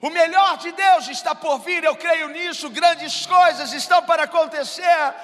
o 0.00 0.10
melhor 0.10 0.56
de 0.58 0.70
Deus 0.72 1.08
está 1.08 1.34
por 1.34 1.58
vir, 1.58 1.82
eu 1.82 1.96
creio 1.96 2.28
nisso, 2.28 2.70
grandes 2.70 3.26
coisas 3.26 3.72
estão 3.72 4.02
para 4.04 4.24
acontecer. 4.24 5.14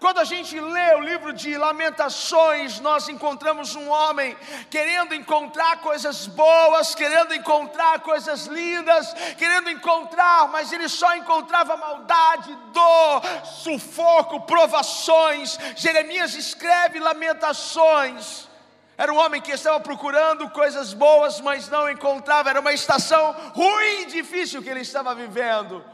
Quando 0.00 0.18
a 0.18 0.24
gente 0.24 0.58
lê 0.60 0.94
o 0.94 1.00
livro 1.00 1.32
de 1.32 1.58
Lamentações, 1.58 2.78
nós 2.78 3.08
encontramos 3.08 3.74
um 3.74 3.88
homem 3.88 4.36
querendo 4.70 5.12
encontrar 5.12 5.80
coisas 5.80 6.28
boas, 6.28 6.94
querendo 6.94 7.34
encontrar 7.34 7.98
coisas 8.00 8.46
lindas, 8.46 9.12
querendo 9.36 9.68
encontrar, 9.70 10.48
mas 10.48 10.72
ele 10.72 10.88
só 10.88 11.16
encontrava 11.16 11.76
maldade, 11.76 12.56
dor, 12.72 13.22
sufoco, 13.44 14.42
provações. 14.42 15.58
Jeremias 15.74 16.34
escreve 16.34 17.00
Lamentações. 17.00 18.46
Era 18.96 19.12
um 19.12 19.18
homem 19.18 19.40
que 19.40 19.50
estava 19.50 19.80
procurando 19.80 20.48
coisas 20.50 20.92
boas, 20.92 21.40
mas 21.40 21.68
não 21.68 21.90
encontrava. 21.90 22.50
Era 22.50 22.60
uma 22.60 22.72
estação 22.72 23.32
ruim 23.52 24.02
e 24.02 24.06
difícil 24.06 24.62
que 24.62 24.68
ele 24.68 24.80
estava 24.80 25.12
vivendo. 25.12 25.84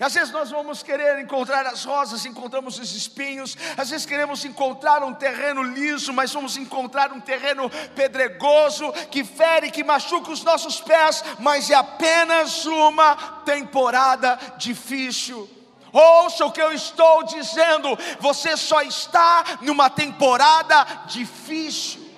Às 0.00 0.14
vezes 0.14 0.32
nós 0.32 0.50
vamos 0.50 0.82
querer 0.82 1.20
encontrar 1.20 1.66
as 1.66 1.84
rosas, 1.84 2.24
encontramos 2.24 2.78
os 2.78 2.96
espinhos. 2.96 3.54
Às 3.76 3.90
vezes 3.90 4.06
queremos 4.06 4.42
encontrar 4.46 5.04
um 5.04 5.12
terreno 5.12 5.62
liso, 5.62 6.10
mas 6.10 6.32
vamos 6.32 6.56
encontrar 6.56 7.12
um 7.12 7.20
terreno 7.20 7.68
pedregoso 7.94 8.90
que 9.10 9.22
fere, 9.22 9.70
que 9.70 9.84
machuca 9.84 10.30
os 10.30 10.42
nossos 10.42 10.80
pés. 10.80 11.22
Mas 11.38 11.68
é 11.68 11.74
apenas 11.74 12.64
uma 12.64 13.14
temporada 13.44 14.38
difícil. 14.56 15.48
Ouça 15.92 16.46
o 16.46 16.52
que 16.52 16.62
eu 16.62 16.72
estou 16.72 17.22
dizendo. 17.24 17.88
Você 18.20 18.56
só 18.56 18.80
está 18.80 19.44
numa 19.60 19.90
temporada 19.90 20.82
difícil. 21.08 22.08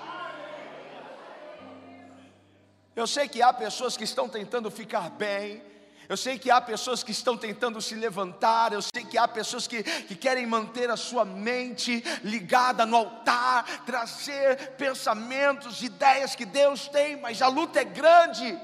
Eu 2.94 3.08
sei 3.08 3.26
que 3.26 3.42
há 3.42 3.52
pessoas 3.52 3.96
que 3.96 4.04
estão 4.04 4.28
tentando 4.28 4.70
ficar 4.70 5.10
bem, 5.10 5.71
eu 6.12 6.16
sei 6.18 6.38
que 6.38 6.50
há 6.50 6.60
pessoas 6.60 7.02
que 7.02 7.10
estão 7.10 7.38
tentando 7.38 7.80
se 7.80 7.94
levantar, 7.94 8.74
eu 8.74 8.82
sei 8.82 9.02
que 9.02 9.16
há 9.16 9.26
pessoas 9.26 9.66
que, 9.66 9.82
que 9.82 10.14
querem 10.14 10.46
manter 10.46 10.90
a 10.90 10.96
sua 10.96 11.24
mente 11.24 12.04
ligada 12.22 12.84
no 12.84 12.96
altar, 12.98 13.64
trazer 13.86 14.74
pensamentos, 14.76 15.82
ideias 15.82 16.34
que 16.34 16.44
Deus 16.44 16.86
tem, 16.86 17.16
mas 17.16 17.40
a 17.40 17.48
luta 17.48 17.80
é 17.80 17.84
grande 17.84 18.60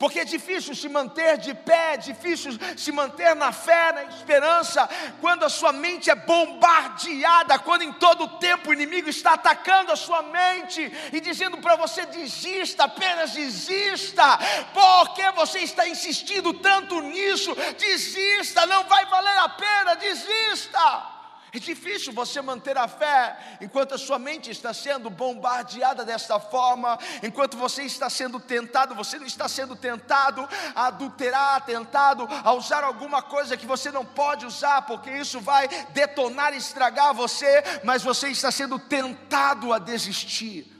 porque 0.00 0.20
é 0.20 0.24
difícil 0.24 0.74
se 0.74 0.88
manter 0.88 1.36
de 1.36 1.52
pé, 1.52 1.92
é 1.92 1.96
difícil 1.98 2.52
se 2.74 2.90
manter 2.90 3.36
na 3.36 3.52
fé, 3.52 3.92
na 3.92 4.04
esperança, 4.04 4.88
quando 5.20 5.44
a 5.44 5.50
sua 5.50 5.72
mente 5.74 6.08
é 6.08 6.14
bombardeada, 6.14 7.58
quando 7.58 7.82
em 7.82 7.92
todo 7.92 8.24
o 8.24 8.38
tempo 8.38 8.70
o 8.70 8.72
inimigo 8.72 9.10
está 9.10 9.34
atacando 9.34 9.92
a 9.92 9.96
sua 9.96 10.22
mente 10.22 10.90
e 11.12 11.20
dizendo 11.20 11.58
para 11.58 11.76
você: 11.76 12.06
desista, 12.06 12.84
apenas 12.84 13.32
desista, 13.32 14.38
porque 14.72 15.30
você 15.32 15.58
está 15.58 15.86
insistindo 15.86 16.54
tanto 16.54 16.98
nisso, 17.02 17.54
desista, 17.78 18.64
não 18.64 18.84
vai 18.84 19.04
valer 19.04 19.36
a 19.36 19.50
pena, 19.50 19.96
desista. 19.96 21.19
É 21.52 21.58
difícil 21.58 22.12
você 22.12 22.40
manter 22.40 22.78
a 22.78 22.86
fé 22.86 23.58
enquanto 23.60 23.94
a 23.94 23.98
sua 23.98 24.18
mente 24.18 24.50
está 24.50 24.72
sendo 24.72 25.10
bombardeada 25.10 26.04
desta 26.04 26.38
forma, 26.38 26.96
enquanto 27.22 27.56
você 27.56 27.82
está 27.82 28.08
sendo 28.08 28.38
tentado, 28.38 28.94
você 28.94 29.18
não 29.18 29.26
está 29.26 29.48
sendo 29.48 29.74
tentado 29.74 30.48
a 30.74 30.86
adulterar, 30.86 31.64
tentado 31.64 32.28
a 32.44 32.52
usar 32.52 32.84
alguma 32.84 33.20
coisa 33.20 33.56
que 33.56 33.66
você 33.66 33.90
não 33.90 34.04
pode 34.04 34.46
usar, 34.46 34.82
porque 34.82 35.10
isso 35.10 35.40
vai 35.40 35.66
detonar 35.90 36.54
e 36.54 36.58
estragar 36.58 37.12
você, 37.12 37.62
mas 37.82 38.02
você 38.02 38.28
está 38.28 38.52
sendo 38.52 38.78
tentado 38.78 39.72
a 39.72 39.78
desistir, 39.80 40.70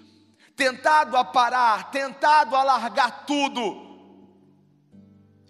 tentado 0.54 1.16
a 1.16 1.24
parar, 1.24 1.90
tentado 1.90 2.54
a 2.54 2.62
largar 2.62 3.24
tudo. 3.26 3.90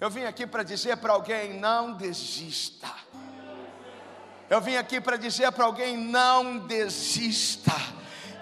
Eu 0.01 0.09
vim 0.09 0.25
aqui 0.25 0.47
para 0.47 0.63
dizer 0.63 0.97
para 0.97 1.13
alguém: 1.13 1.61
não 1.61 1.93
desista. 1.93 2.89
Eu 4.51 4.61
vim 4.61 4.75
aqui 4.75 5.01
para 5.01 5.17
dizer 5.17 5.53
para 5.53 5.65
alguém: 5.65 5.97
não 5.97 6.59
desista. 6.59 7.73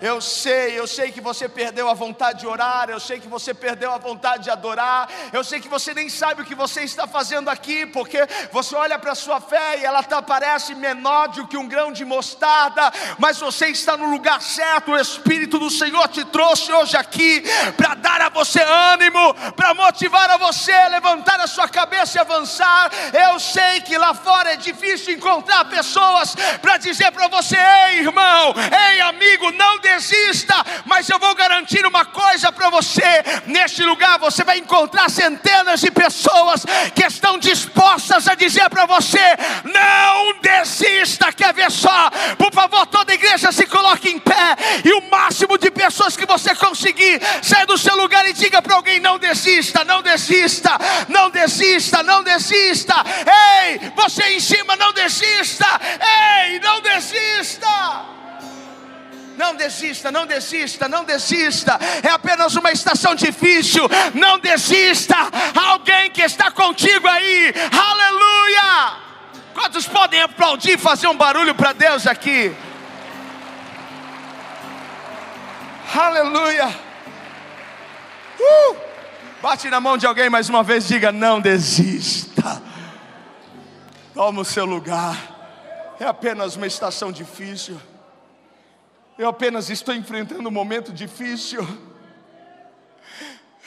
Eu 0.00 0.20
sei, 0.20 0.78
eu 0.78 0.86
sei 0.86 1.10
que 1.10 1.20
você 1.20 1.48
perdeu 1.48 1.88
a 1.88 1.94
vontade 1.94 2.40
de 2.40 2.46
orar, 2.46 2.88
eu 2.88 3.00
sei 3.00 3.18
que 3.18 3.26
você 3.26 3.52
perdeu 3.52 3.92
a 3.92 3.98
vontade 3.98 4.44
de 4.44 4.50
adorar, 4.50 5.08
eu 5.32 5.42
sei 5.42 5.58
que 5.58 5.68
você 5.68 5.92
nem 5.92 6.08
sabe 6.08 6.42
o 6.42 6.44
que 6.44 6.54
você 6.54 6.82
está 6.82 7.06
fazendo 7.06 7.48
aqui, 7.48 7.84
porque 7.86 8.18
você 8.52 8.76
olha 8.76 8.98
para 8.98 9.12
a 9.12 9.16
sua 9.16 9.40
fé 9.40 9.80
e 9.80 9.84
ela 9.84 10.02
tá, 10.02 10.22
parece 10.22 10.74
menor 10.74 11.28
do 11.28 11.46
que 11.48 11.56
um 11.56 11.66
grão 11.66 11.90
de 11.92 12.04
mostarda, 12.04 12.92
mas 13.18 13.38
você 13.38 13.68
está 13.68 13.96
no 13.96 14.08
lugar 14.08 14.40
certo, 14.40 14.92
o 14.92 14.96
Espírito 14.96 15.58
do 15.58 15.70
Senhor 15.70 16.06
te 16.08 16.24
trouxe 16.24 16.72
hoje 16.72 16.96
aqui 16.96 17.42
para 17.76 17.94
dar 17.94 18.22
a 18.22 18.28
você 18.28 18.60
ânimo, 18.62 19.34
para 19.56 19.74
motivar 19.74 20.30
a 20.30 20.36
você 20.36 20.72
a 20.72 20.88
levantar 20.88 21.40
a 21.40 21.46
sua 21.46 21.68
cabeça 21.68 22.18
e 22.18 22.20
avançar. 22.20 22.90
Eu 23.12 23.40
sei 23.40 23.80
que 23.80 23.98
lá 23.98 24.14
fora 24.14 24.52
é 24.52 24.56
difícil 24.56 25.14
encontrar 25.14 25.64
pessoas 25.64 26.36
para 26.62 26.76
dizer 26.76 27.10
para 27.10 27.28
você: 27.28 27.56
ei 27.56 27.98
irmão, 28.00 28.54
ei 28.92 29.00
amigo, 29.00 29.50
não 29.52 29.78
desista, 29.88 30.54
mas 30.84 31.08
eu 31.08 31.18
vou 31.18 31.34
garantir 31.34 31.84
uma 31.86 32.04
coisa 32.04 32.52
para 32.52 32.70
você: 32.70 33.02
neste 33.46 33.82
lugar 33.82 34.18
você 34.18 34.44
vai 34.44 34.58
encontrar 34.58 35.10
centenas 35.10 35.80
de 35.80 35.90
pessoas 35.90 36.64
que 36.94 37.04
estão 37.04 37.38
dispostas 37.38 38.28
a 38.28 38.34
dizer 38.34 38.68
para 38.68 38.86
você: 38.86 39.18
não 39.64 40.40
desista. 40.40 41.32
Quer 41.32 41.54
ver 41.54 41.70
só? 41.70 42.10
Por 42.36 42.52
favor, 42.52 42.86
toda 42.86 43.14
igreja 43.14 43.50
se 43.52 43.66
coloque 43.66 44.10
em 44.10 44.18
pé 44.18 44.56
e 44.84 44.92
o 44.92 45.10
máximo 45.10 45.56
de 45.56 45.70
pessoas 45.70 46.16
que 46.16 46.26
você 46.26 46.54
conseguir, 46.54 47.20
saia 47.42 47.66
do 47.66 47.78
seu 47.78 47.96
lugar 47.96 48.28
e 48.28 48.32
diga 48.32 48.60
para 48.60 48.74
alguém: 48.74 49.00
não 49.00 49.18
desista, 49.18 49.84
não 49.84 50.02
desista, 50.02 50.76
não 51.08 51.30
desista, 51.30 52.02
não 52.02 52.22
desista. 52.22 52.94
Ei, 53.64 53.92
você 53.96 54.22
em 54.30 54.40
cima, 54.40 54.76
não 54.76 54.92
desista. 54.92 55.66
Ei, 56.46 56.60
não 56.60 56.80
desista. 56.80 58.17
Não 59.38 59.54
desista, 59.54 60.10
não 60.10 60.26
desista, 60.26 60.88
não 60.88 61.04
desista. 61.04 61.78
É 62.02 62.10
apenas 62.10 62.56
uma 62.56 62.72
estação 62.72 63.14
difícil. 63.14 63.88
Não 64.12 64.36
desista. 64.40 65.14
Alguém 65.54 66.10
que 66.10 66.22
está 66.22 66.50
contigo 66.50 67.06
aí. 67.06 67.54
Aleluia. 67.70 68.96
Quantos 69.54 69.86
podem 69.86 70.20
aplaudir 70.20 70.72
e 70.72 70.78
fazer 70.78 71.06
um 71.06 71.16
barulho 71.16 71.54
para 71.54 71.72
Deus 71.72 72.04
aqui? 72.08 72.52
Aleluia. 75.94 76.76
Uh! 78.40 78.76
Bate 79.40 79.70
na 79.70 79.80
mão 79.80 79.96
de 79.96 80.04
alguém 80.04 80.28
mais 80.28 80.48
uma 80.48 80.64
vez, 80.64 80.88
diga: 80.88 81.12
não 81.12 81.40
desista. 81.40 82.60
Toma 84.12 84.40
o 84.40 84.44
seu 84.44 84.64
lugar. 84.64 85.16
É 86.00 86.06
apenas 86.06 86.56
uma 86.56 86.66
estação 86.66 87.12
difícil. 87.12 87.80
Eu 89.18 89.28
apenas 89.28 89.68
estou 89.68 89.92
enfrentando 89.92 90.48
um 90.48 90.52
momento 90.52 90.92
difícil. 90.92 91.66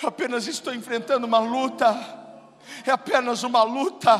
Eu 0.01 0.07
apenas 0.07 0.47
estou 0.47 0.73
enfrentando 0.73 1.27
uma 1.27 1.39
luta. 1.39 1.93
É 2.87 2.91
apenas 2.91 3.43
uma 3.43 3.61
luta. 3.61 4.17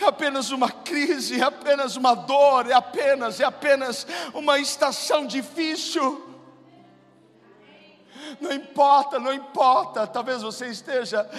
É 0.00 0.04
apenas 0.04 0.50
uma 0.50 0.70
crise, 0.70 1.40
é 1.40 1.44
apenas 1.44 1.94
uma 1.94 2.14
dor, 2.14 2.68
é 2.68 2.72
apenas, 2.72 3.38
é 3.38 3.44
apenas 3.44 4.06
uma 4.34 4.58
estação 4.58 5.24
difícil. 5.24 6.24
Não 8.40 8.52
importa, 8.52 9.20
não 9.20 9.32
importa. 9.32 10.04
Talvez 10.04 10.42
você 10.42 10.66
esteja 10.66 11.30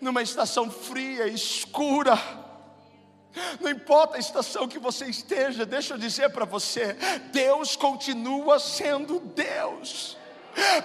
numa 0.00 0.22
estação 0.22 0.70
fria, 0.70 1.26
escura 1.26 2.16
não 3.60 3.70
importa 3.70 4.16
a 4.16 4.20
estação 4.20 4.68
que 4.68 4.78
você 4.78 5.06
esteja, 5.06 5.66
deixa 5.66 5.94
eu 5.94 5.98
dizer 5.98 6.30
para 6.30 6.44
você: 6.44 6.94
Deus 7.32 7.76
continua 7.76 8.58
sendo 8.58 9.20
Deus. 9.20 10.16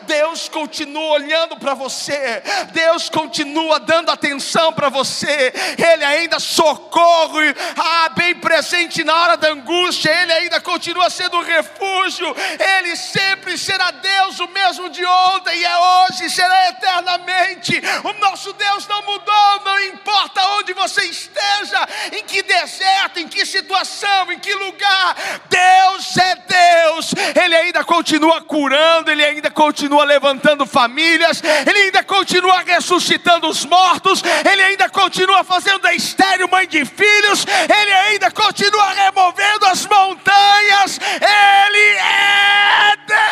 Deus 0.04 0.48
continua 0.50 1.14
olhando 1.14 1.58
para 1.58 1.74
você, 1.74 2.42
Deus 2.72 3.10
continua 3.10 3.80
dando 3.80 4.12
atenção 4.12 4.74
para 4.74 4.90
você, 4.90 5.54
Ele 5.78 6.04
ainda 6.04 6.40
socorre, 6.40 7.54
ah, 7.78 8.10
bem 8.10 8.36
presente 8.36 8.84
sente 8.94 9.04
na 9.04 9.14
hora 9.14 9.38
da 9.38 9.50
angústia, 9.50 10.10
Ele 10.10 10.34
ainda 10.34 10.60
continua 10.60 11.10
sendo 11.10 11.40
refúgio, 11.42 12.36
Ele 12.78 12.96
sempre 12.96 13.58
será 13.58 13.92
Deus, 13.92 14.40
o 14.40 14.48
mesmo 14.48 14.90
de 14.90 15.06
ontem 15.06 15.58
e 15.58 15.66
é 15.66 15.78
hoje, 15.78 16.30
será 16.30 16.70
eternamente. 16.70 17.82
O 18.04 18.14
nosso 18.14 18.52
Deus 18.54 18.88
não 18.88 19.02
mudou, 19.04 19.60
não 19.64 19.80
importa 19.86 20.42
onde 20.58 20.74
você 20.74 21.04
esteja, 21.06 21.88
em 22.14 22.24
que 22.24 22.42
deserto, 22.44 23.20
em 23.20 23.28
que 23.28 23.46
situação, 23.46 24.32
em 24.32 24.40
que 24.40 24.54
lugar, 24.54 25.16
Deus 25.50 26.18
é 26.18 26.36
Deus, 26.36 27.14
Ele 27.42 27.56
ainda 27.56 27.84
continua 27.84 28.42
curando, 28.42 29.12
Ele 29.12 29.24
ainda 29.24 29.50
continua 29.50 29.63
levantando 30.06 30.66
famílias, 30.66 31.42
Ele 31.68 31.80
ainda 31.80 32.04
continua 32.04 32.62
ressuscitando 32.62 33.48
os 33.48 33.66
mortos, 33.66 34.22
Ele 34.50 34.62
ainda 34.64 34.90
continua 34.90 35.44
fazendo 35.44 35.80
da 35.80 35.94
estéreo 35.94 36.50
mãe 36.50 36.68
de 36.68 36.86
filhos, 36.86 37.46
Ele 37.46 37.94
ainda 37.94 38.32
continua 38.32 38.90
removendo 38.92 39.66
as 39.66 39.86
montanhas, 39.86 41.00
Ele 41.00 41.98
é 41.98 42.96
Deus. 43.08 43.24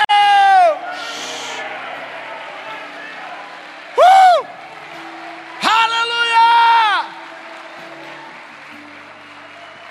Uh! 3.97 4.47
Aleluia! 5.63 7.05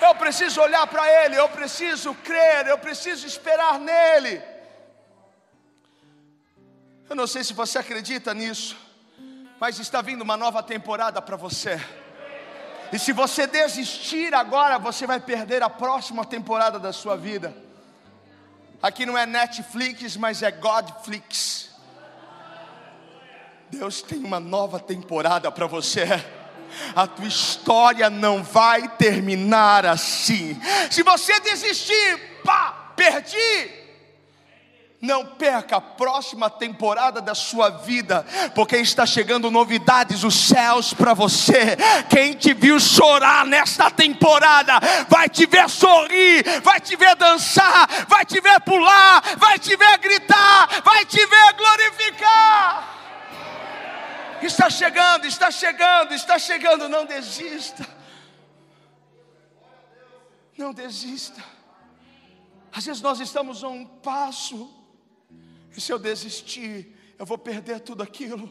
Eu 0.03 0.15
preciso 0.15 0.61
olhar 0.61 0.87
para 0.87 1.07
Ele, 1.25 1.37
eu 1.37 1.49
preciso 1.49 2.15
crer, 2.15 2.67
eu 2.67 2.79
preciso 2.79 3.27
esperar 3.27 3.79
nele. 3.79 4.60
Eu 7.11 7.17
não 7.17 7.27
sei 7.27 7.43
se 7.43 7.53
você 7.53 7.77
acredita 7.77 8.33
nisso, 8.33 8.77
mas 9.59 9.81
está 9.81 10.01
vindo 10.01 10.23
uma 10.23 10.37
nova 10.37 10.63
temporada 10.63 11.21
para 11.21 11.37
você. 11.37 11.85
E 12.93 13.01
se 13.01 13.13
você 13.13 13.49
desistir 13.49 14.33
agora, 14.33 14.79
você 14.79 15.09
vai 15.09 15.19
perder 15.19 15.61
a 15.61 15.69
próxima 15.69 16.25
temporada 16.25 16.79
da 16.79 16.93
sua 16.93 17.17
vida. 17.17 17.53
Aqui 18.81 19.05
não 19.05 19.19
é 19.19 19.27
Netflix, 19.27 20.17
mas 20.17 20.41
é 20.41 20.53
Godflix. 20.53 21.71
Deus 23.69 24.03
tem 24.03 24.23
uma 24.23 24.39
nova 24.39 24.79
temporada 24.79 25.51
para 25.51 25.67
você. 25.67 26.05
A 26.95 27.09
tua 27.09 27.27
história 27.27 28.09
não 28.09 28.41
vai 28.41 28.89
terminar 28.89 29.85
assim. 29.85 30.57
Se 30.89 31.03
você 31.03 31.41
desistir, 31.41 32.41
pá, 32.45 32.93
perdi. 32.95 33.80
Não 35.01 35.25
perca 35.25 35.77
a 35.77 35.81
próxima 35.81 36.51
temporada 36.51 37.23
da 37.23 37.35
sua 37.35 37.71
vida, 37.71 38.23
porque 38.55 38.77
está 38.77 39.07
chegando 39.07 39.51
novidades 39.51 40.21
dos 40.21 40.35
céus 40.35 40.93
para 40.93 41.15
você. 41.15 41.75
Quem 42.11 42.35
te 42.35 42.53
viu 42.53 42.79
chorar 42.79 43.47
nesta 43.47 43.91
temporada, 43.91 44.79
vai 45.09 45.27
te 45.27 45.47
ver 45.47 45.71
sorrir, 45.71 46.45
vai 46.63 46.79
te 46.81 46.97
ver 46.97 47.17
dançar, 47.17 47.89
vai 48.09 48.27
te 48.27 48.43
ver 48.43 48.61
pular, 48.61 49.23
vai 49.39 49.59
te 49.59 49.75
ver 49.75 49.97
gritar, 49.97 50.83
vai 50.85 51.07
te 51.07 51.25
ver 51.25 51.53
glorificar. 51.55 52.99
Está 54.43 54.69
chegando, 54.69 55.25
está 55.27 55.51
chegando, 55.51 56.13
está 56.13 56.39
chegando, 56.39 56.91
não 56.91 57.07
desista. 57.07 57.87
Não 60.59 60.75
desista. 60.75 61.43
Às 62.71 62.85
vezes 62.85 63.01
nós 63.01 63.19
estamos 63.19 63.65
a 63.65 63.69
um 63.69 63.87
passo 63.87 64.80
e 65.77 65.81
se 65.81 65.93
eu 65.93 65.99
desistir, 65.99 66.97
eu 67.19 67.27
vou 67.27 67.39
perder 67.39 67.81
tudo 67.81 68.03
aquilo. 68.03 68.51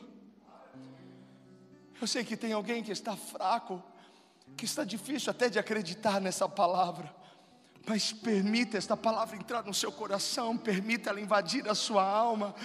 Eu 2.01 2.07
sei 2.07 2.23
que 2.23 2.37
tem 2.37 2.53
alguém 2.53 2.83
que 2.83 2.91
está 2.91 3.15
fraco, 3.15 3.83
que 4.55 4.65
está 4.65 4.83
difícil 4.83 5.31
até 5.31 5.49
de 5.49 5.59
acreditar 5.59 6.21
nessa 6.21 6.47
palavra. 6.47 7.13
Mas 7.85 8.13
permita 8.13 8.77
esta 8.77 8.95
palavra 8.95 9.35
entrar 9.35 9.63
no 9.63 9.73
seu 9.73 9.91
coração, 9.91 10.57
permita 10.57 11.09
ela 11.09 11.19
invadir 11.19 11.67
a 11.67 11.75
sua 11.75 12.03
alma 12.03 12.55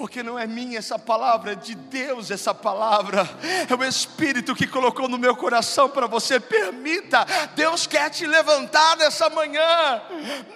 porque 0.00 0.22
não 0.22 0.38
é 0.38 0.46
minha 0.46 0.78
essa 0.78 0.98
palavra, 0.98 1.52
é 1.52 1.54
de 1.54 1.74
Deus 1.74 2.30
essa 2.30 2.54
palavra, 2.54 3.28
é 3.68 3.74
o 3.74 3.84
Espírito 3.84 4.54
que 4.54 4.66
colocou 4.66 5.06
no 5.10 5.18
meu 5.18 5.36
coração 5.36 5.90
para 5.90 6.06
você. 6.06 6.40
Permita, 6.40 7.26
Deus 7.54 7.86
quer 7.86 8.08
te 8.08 8.26
levantar 8.26 8.96
nessa 8.96 9.28
manhã, 9.28 10.00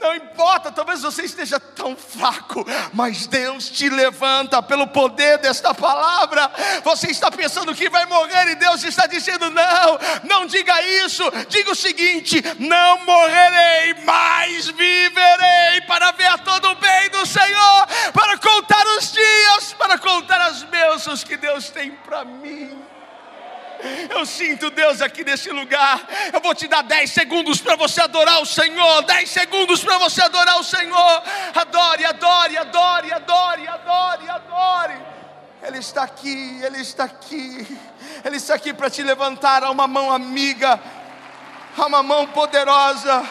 não 0.01 0.17
importa, 0.17 0.73
talvez 0.73 1.03
você 1.03 1.25
esteja 1.25 1.61
tão 1.61 1.95
fraco, 1.95 2.65
mas 2.95 3.27
Deus 3.27 3.69
te 3.69 3.91
levanta 3.91 4.63
pelo 4.63 4.87
poder 4.87 5.37
desta 5.37 5.75
palavra. 5.75 6.51
Você 6.83 7.09
está 7.09 7.31
pensando 7.31 7.75
que 7.75 7.91
vai 7.91 8.07
morrer 8.07 8.49
e 8.53 8.55
Deus 8.55 8.83
está 8.83 9.07
dizendo: 9.07 9.51
não, 9.51 9.99
não 10.25 10.47
diga 10.47 10.81
isso, 11.05 11.23
diga 11.51 11.71
o 11.71 11.77
seguinte: 11.77 12.43
não 12.59 13.05
morrerei, 13.05 13.93
mas 14.07 14.69
viverei 14.69 15.83
para 15.87 16.13
ver 16.13 16.39
todo 16.39 16.71
o 16.71 16.77
bem 16.77 17.11
do 17.11 17.27
Senhor, 17.27 17.87
para 18.15 18.39
contar 18.39 18.87
os 18.97 19.13
dias 19.13 19.34
dias 19.35 19.73
para 19.73 19.99
contar 19.99 20.41
as 20.43 20.63
bênçãos 20.63 21.25
que 21.25 21.37
Deus 21.37 21.71
tem 21.71 21.91
para 21.93 22.25
mim. 22.25 22.83
Eu 24.09 24.25
sinto 24.25 24.71
Deus 24.71 25.03
aqui 25.03 25.25
nesse 25.25 25.51
lugar. 25.51 26.01
Eu 26.33 26.41
vou 26.41 26.55
te 26.55 26.67
dar 26.67 26.83
10 26.83 27.11
segundos 27.11 27.61
para 27.61 27.77
você 27.77 28.01
adorar 28.01 28.41
o 28.41 28.47
Senhor. 28.47 29.03
10 29.03 29.29
segundos 29.29 29.83
para 29.85 29.99
você 29.99 30.23
adorar 30.23 30.59
o 30.59 30.65
Senhor. 30.65 31.23
Adore, 31.55 32.05
adore, 32.05 32.57
adore, 32.57 33.13
adore, 33.13 33.69
adore, 33.69 34.31
adore. 34.31 34.95
Ele 35.63 35.79
está 35.79 36.03
aqui, 36.05 36.61
Ele 36.63 36.81
está 36.81 37.05
aqui. 37.05 37.79
Ele 38.25 38.37
está 38.37 38.55
aqui 38.55 38.73
para 38.73 38.89
te 38.89 39.03
levantar 39.03 39.65
a 39.65 39.71
uma 39.71 39.87
mão 39.87 40.11
amiga, 40.11 40.81
a 41.77 41.87
uma 41.87 42.03
mão 42.03 42.27
poderosa. 42.29 43.23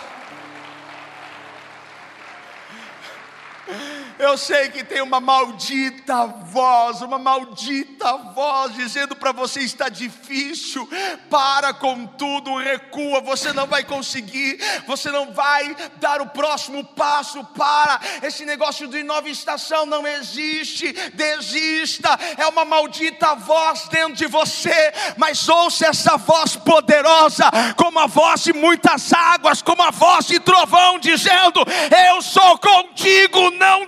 Eu 4.23 4.38
sei 4.38 4.69
que 4.69 4.86
tem 4.86 5.01
uma 5.01 5.19
maldita 5.19 6.25
voz, 6.25 7.01
uma 7.01 7.19
maldita 7.19 8.15
voz 8.33 8.73
dizendo 8.73 9.17
para 9.17 9.33
você 9.33 9.59
está 9.59 9.89
difícil, 9.89 10.89
para 11.29 11.73
com 11.73 12.05
tudo, 12.05 12.55
recua, 12.55 13.19
você 13.19 13.51
não 13.51 13.67
vai 13.67 13.83
conseguir, 13.83 14.57
você 14.88 15.12
não 15.12 15.33
vai 15.33 15.75
dar 15.97 16.21
o 16.21 16.27
próximo 16.27 16.86
passo 16.86 17.43
para 17.47 17.99
esse 18.21 18.45
negócio 18.45 18.88
de 18.88 19.03
nova 19.03 19.27
estação 19.27 19.86
não 19.86 20.07
existe, 20.07 20.93
desista, 21.13 22.17
é 22.38 22.47
uma 22.47 22.63
maldita 22.63 23.36
voz 23.36 23.89
dentro 23.89 24.13
de 24.13 24.27
você, 24.27 24.93
mas 25.17 25.49
ouça 25.49 25.88
essa 25.88 26.15
voz 26.15 26.55
poderosa, 26.55 27.51
como 27.75 27.99
a 27.99 28.07
voz 28.07 28.45
de 28.45 28.53
muitas 28.53 29.12
águas, 29.12 29.62
como 29.62 29.83
a 29.83 29.91
voz 29.91 30.27
de 30.27 30.39
trovão 30.39 30.97
dizendo: 30.97 31.59
Eu 32.07 32.21
sou 32.21 32.57
contigo, 32.57 33.51
não 33.51 33.86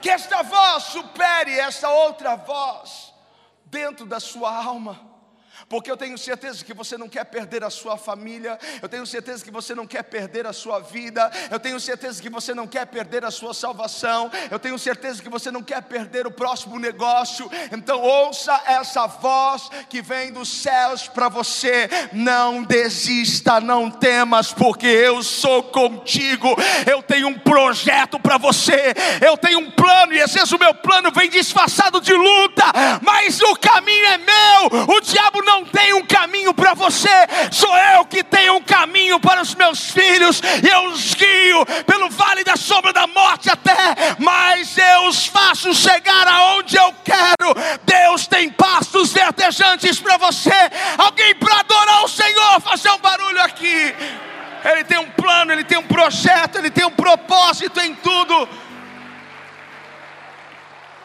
Que 0.00 0.10
esta 0.10 0.42
voz 0.42 0.84
supere 0.84 1.58
essa 1.58 1.90
outra 1.90 2.36
voz 2.36 3.12
dentro 3.64 4.06
da 4.06 4.20
sua 4.20 4.54
alma 4.54 5.17
porque 5.68 5.90
eu 5.90 5.96
tenho 5.96 6.16
certeza 6.18 6.64
que 6.64 6.74
você 6.74 6.96
não 6.96 7.08
quer 7.08 7.24
perder 7.24 7.64
a 7.64 7.70
sua 7.70 7.96
família, 7.96 8.58
eu 8.82 8.88
tenho 8.88 9.06
certeza 9.06 9.44
que 9.44 9.50
você 9.50 9.74
não 9.74 9.86
quer 9.86 10.02
perder 10.02 10.46
a 10.46 10.52
sua 10.52 10.80
vida, 10.80 11.30
eu 11.50 11.58
tenho 11.58 11.78
certeza 11.80 12.20
que 12.20 12.28
você 12.28 12.54
não 12.54 12.66
quer 12.66 12.86
perder 12.86 13.24
a 13.24 13.30
sua 13.30 13.54
salvação, 13.54 14.30
eu 14.50 14.58
tenho 14.58 14.78
certeza 14.78 15.22
que 15.22 15.28
você 15.28 15.50
não 15.50 15.62
quer 15.62 15.82
perder 15.82 16.26
o 16.26 16.30
próximo 16.30 16.78
negócio. 16.78 17.50
Então, 17.72 18.00
ouça 18.00 18.60
essa 18.66 19.06
voz 19.06 19.68
que 19.88 20.02
vem 20.02 20.32
dos 20.32 20.48
céus 20.48 21.08
para 21.08 21.28
você: 21.28 21.88
não 22.12 22.62
desista, 22.62 23.60
não 23.60 23.90
temas, 23.90 24.52
porque 24.52 24.86
eu 24.86 25.22
sou 25.22 25.62
contigo. 25.64 26.54
Eu 26.86 27.02
tenho 27.02 27.28
um 27.28 27.38
projeto 27.38 28.18
para 28.20 28.38
você, 28.38 28.94
eu 29.24 29.36
tenho 29.36 29.58
um 29.58 29.70
plano, 29.70 30.12
e 30.12 30.20
às 30.20 30.32
vezes 30.32 30.52
o 30.52 30.58
meu 30.58 30.74
plano 30.74 31.10
vem 31.10 31.30
disfarçado 31.30 32.00
de 32.00 32.12
luta, 32.12 32.64
mas 33.02 33.40
o 33.40 33.56
caminho 33.56 34.06
é 34.06 34.18
meu, 34.18 34.96
o 34.96 35.00
diabo 35.00 35.42
não 35.42 35.47
não 35.48 35.64
tem 35.64 35.94
um 35.94 36.04
caminho 36.04 36.52
para 36.52 36.74
você, 36.74 37.08
sou 37.50 37.74
eu 37.74 38.04
que 38.04 38.22
tenho 38.22 38.56
um 38.56 38.62
caminho 38.62 39.18
para 39.18 39.40
os 39.40 39.54
meus 39.54 39.90
filhos, 39.90 40.42
e 40.62 40.68
eu 40.68 40.90
os 40.90 41.14
guio 41.14 41.64
pelo 41.86 42.10
vale 42.10 42.44
da 42.44 42.54
sombra 42.54 42.92
da 42.92 43.06
morte 43.06 43.48
até, 43.50 43.74
mas 44.18 44.76
eu 44.76 45.06
os 45.06 45.26
faço 45.26 45.72
chegar 45.72 46.28
aonde 46.28 46.76
eu 46.76 46.94
quero. 47.02 47.54
Deus 47.84 48.26
tem 48.26 48.50
pastos 48.50 49.12
verdejantes 49.12 49.98
para 49.98 50.18
você. 50.18 50.50
Alguém 50.98 51.34
para 51.36 51.60
adorar 51.60 52.04
o 52.04 52.08
Senhor, 52.08 52.60
fazer 52.60 52.90
um 52.90 52.98
barulho 52.98 53.40
aqui. 53.42 53.94
Ele 54.64 54.84
tem 54.84 54.98
um 54.98 55.10
plano, 55.10 55.52
ele 55.52 55.64
tem 55.64 55.78
um 55.78 55.86
projeto, 55.86 56.58
ele 56.58 56.70
tem 56.70 56.84
um 56.84 56.90
propósito 56.90 57.80
em 57.80 57.94
tudo. 57.94 58.48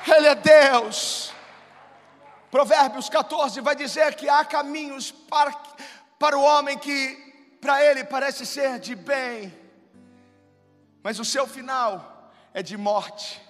Ele 0.05 0.27
é 0.27 0.35
Deus. 0.35 1.32
Provérbios 2.53 3.09
14 3.09 3.61
vai 3.61 3.75
dizer 3.75 4.13
que 4.13 4.29
há 4.29 4.45
caminhos 4.45 5.09
para, 5.11 5.51
para 6.19 6.37
o 6.37 6.43
homem 6.43 6.77
que 6.77 7.57
para 7.59 7.83
ele 7.83 8.03
parece 8.03 8.45
ser 8.45 8.77
de 8.77 8.93
bem, 8.93 9.51
mas 11.01 11.17
o 11.17 11.25
seu 11.25 11.47
final 11.47 12.31
é 12.53 12.61
de 12.61 12.77
morte. 12.77 13.41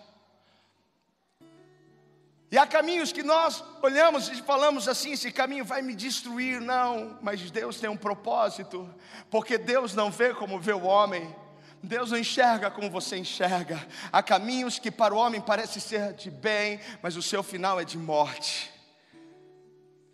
E 2.49 2.57
há 2.57 2.65
caminhos 2.65 3.11
que 3.11 3.21
nós 3.21 3.61
olhamos 3.81 4.29
e 4.29 4.41
falamos 4.41 4.87
assim: 4.87 5.11
esse 5.11 5.33
caminho 5.33 5.65
vai 5.65 5.81
me 5.81 5.95
destruir. 5.95 6.61
Não, 6.61 7.19
mas 7.21 7.51
Deus 7.51 7.81
tem 7.81 7.89
um 7.89 7.97
propósito, 7.97 8.89
porque 9.29 9.57
Deus 9.57 9.93
não 9.93 10.09
vê 10.09 10.33
como 10.33 10.61
vê 10.61 10.71
o 10.71 10.83
homem. 10.85 11.35
Deus 11.83 12.11
não 12.11 12.17
enxerga 12.17 12.71
como 12.71 12.89
você 12.89 13.17
enxerga. 13.17 13.85
Há 14.13 14.23
caminhos 14.23 14.79
que 14.79 14.89
para 14.89 15.13
o 15.13 15.17
homem 15.17 15.41
parece 15.41 15.81
ser 15.81 16.13
de 16.13 16.31
bem, 16.31 16.79
mas 17.01 17.17
o 17.17 17.21
seu 17.21 17.43
final 17.43 17.81
é 17.81 17.83
de 17.83 17.97
morte. 17.97 18.72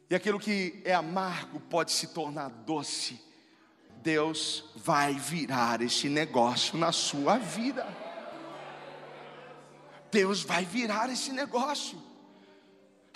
E 0.10 0.16
aquilo 0.16 0.40
que 0.40 0.82
é 0.84 0.94
amargo 0.94 1.60
pode 1.60 1.92
se 1.92 2.08
tornar 2.08 2.50
doce. 2.50 3.22
Deus 3.98 4.66
vai 4.76 5.14
virar 5.14 5.82
esse 5.82 6.10
negócio 6.10 6.78
na 6.78 6.92
sua 6.92 7.38
vida. 7.38 7.86
Deus 10.12 10.42
vai 10.42 10.66
virar 10.66 11.10
esse 11.10 11.32
negócio 11.32 12.10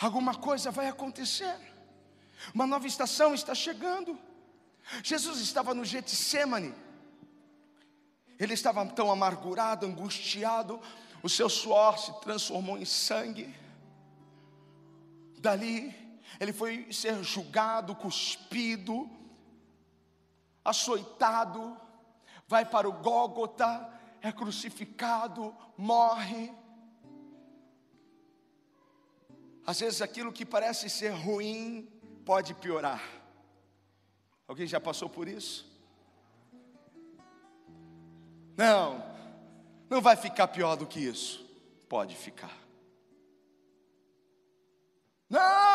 alguma 0.05 0.35
coisa 0.35 0.71
vai 0.71 0.87
acontecer. 0.87 1.55
Uma 2.53 2.67
nova 2.67 2.87
estação 2.87 3.33
está 3.33 3.55
chegando. 3.55 4.17
Jesus 5.01 5.39
estava 5.39 5.73
no 5.73 5.85
Getsemane. 5.85 6.73
Ele 8.39 8.53
estava 8.53 8.85
tão 8.87 9.11
amargurado, 9.11 9.85
angustiado, 9.85 10.81
o 11.21 11.29
seu 11.29 11.47
suor 11.47 11.97
se 11.97 12.11
transformou 12.19 12.77
em 12.77 12.85
sangue. 12.85 13.53
Dali, 15.39 15.95
ele 16.39 16.53
foi 16.53 16.91
ser 16.91 17.23
julgado, 17.23 17.95
cuspido, 17.95 19.09
açoitado, 20.63 21.77
vai 22.47 22.65
para 22.65 22.87
o 22.87 22.93
Gólgota, 22.93 23.89
é 24.21 24.31
crucificado, 24.31 25.55
morre. 25.77 26.51
Às 29.65 29.79
vezes 29.79 30.01
aquilo 30.01 30.31
que 30.31 30.45
parece 30.45 30.89
ser 30.89 31.09
ruim 31.09 31.87
pode 32.25 32.53
piorar. 32.53 33.01
Alguém 34.47 34.67
já 34.67 34.79
passou 34.79 35.09
por 35.09 35.27
isso? 35.27 35.71
Não, 38.55 39.03
não 39.89 40.01
vai 40.01 40.15
ficar 40.15 40.47
pior 40.47 40.75
do 40.75 40.85
que 40.85 40.99
isso. 40.99 41.43
Pode 41.89 42.15
ficar. 42.15 42.57
Não, 45.29 45.72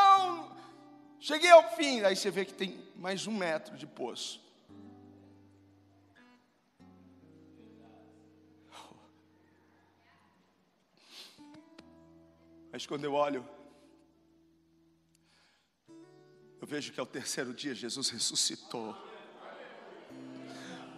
cheguei 1.21 1.51
ao 1.51 1.75
fim. 1.77 2.01
Aí 2.03 2.17
você 2.17 2.31
vê 2.31 2.45
que 2.45 2.55
tem 2.55 2.83
mais 2.97 3.27
um 3.27 3.37
metro 3.37 3.77
de 3.77 3.87
poço. 3.87 4.41
Mas 12.71 12.87
quando 12.87 13.05
eu 13.05 13.15
olho 13.15 13.45
eu 16.61 16.67
vejo 16.67 16.93
que 16.93 17.01
ao 17.01 17.07
terceiro 17.07 17.55
dia 17.55 17.75
Jesus 17.75 18.11
ressuscitou. 18.11 18.95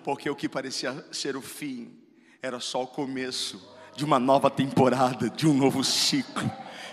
Porque 0.03 0.29
o 0.31 0.35
que 0.35 0.49
parecia 0.49 1.07
ser 1.13 1.37
o 1.37 1.43
fim 1.43 1.97
era 2.43 2.59
só 2.59 2.83
o 2.83 2.87
começo 2.87 3.61
de 3.95 4.05
uma 4.05 4.19
nova 4.19 4.51
temporada, 4.51 5.29
de 5.29 5.47
um 5.47 5.53
novo 5.53 5.85
ciclo. 5.85 6.51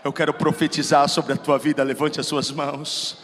Eu 0.08 0.13
quero 0.13 0.34
profetizar 0.34 1.10
sobre 1.10 1.34
a 1.34 1.36
tua 1.36 1.60
vida, 1.60 1.84
levante 1.84 2.17
as 2.17 2.26
suas 2.26 2.50
mãos 2.50 3.17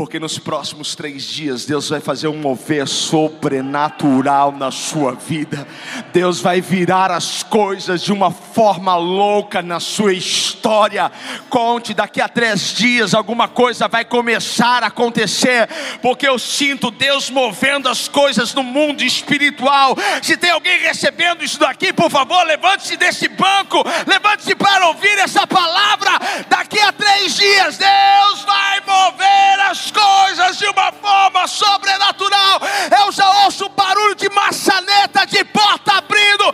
porque 0.00 0.18
nos 0.18 0.38
próximos 0.38 0.94
três 0.94 1.24
dias 1.24 1.66
Deus 1.66 1.90
vai 1.90 2.00
fazer 2.00 2.26
um 2.26 2.38
mover 2.38 2.88
sobrenatural 2.88 4.50
na 4.50 4.70
sua 4.70 5.12
vida. 5.12 5.68
Deus 6.10 6.40
vai 6.40 6.58
virar 6.62 7.10
as 7.10 7.42
coisas 7.42 8.00
de 8.00 8.10
uma 8.10 8.30
forma 8.30 8.96
louca 8.96 9.60
na 9.60 9.78
sua 9.78 10.14
história. 10.14 11.12
Conte, 11.50 11.92
daqui 11.92 12.18
a 12.18 12.30
três 12.30 12.72
dias 12.72 13.12
alguma 13.12 13.46
coisa 13.46 13.88
vai 13.88 14.02
começar 14.02 14.82
a 14.82 14.86
acontecer, 14.86 15.68
porque 16.00 16.26
eu 16.26 16.38
sinto 16.38 16.90
Deus 16.90 17.28
movendo 17.28 17.86
as 17.86 18.08
coisas 18.08 18.54
no 18.54 18.62
mundo 18.62 19.02
espiritual. 19.02 19.94
Se 20.22 20.34
tem 20.34 20.48
alguém 20.48 20.78
recebendo 20.78 21.44
isso 21.44 21.60
daqui, 21.60 21.92
por 21.92 22.10
favor, 22.10 22.42
levante-se 22.44 22.96
desse 22.96 23.28
banco, 23.28 23.84
levante-se 24.06 24.54
para 24.54 24.88
ouvir 24.88 25.18
essa 25.18 25.46
palavra. 25.46 26.12
Daqui 26.48 26.80
a 26.80 26.90
três 26.90 27.36
dias, 27.36 27.76
Deus 27.76 28.42
vai 28.46 28.80
mover 28.86 29.60
as 29.68 29.89
coisas 29.90 30.58
de 30.58 30.66
uma 30.66 30.92
forma 30.92 31.46
sobrenatural. 31.46 32.60
Eu 33.04 33.12
já 33.12 33.44
ouço 33.44 33.68
barulho 33.70 34.14
de 34.14 34.28
maçaneta, 34.30 35.26
de 35.26 35.44
porta 35.44 35.98
abrindo. 35.98 36.44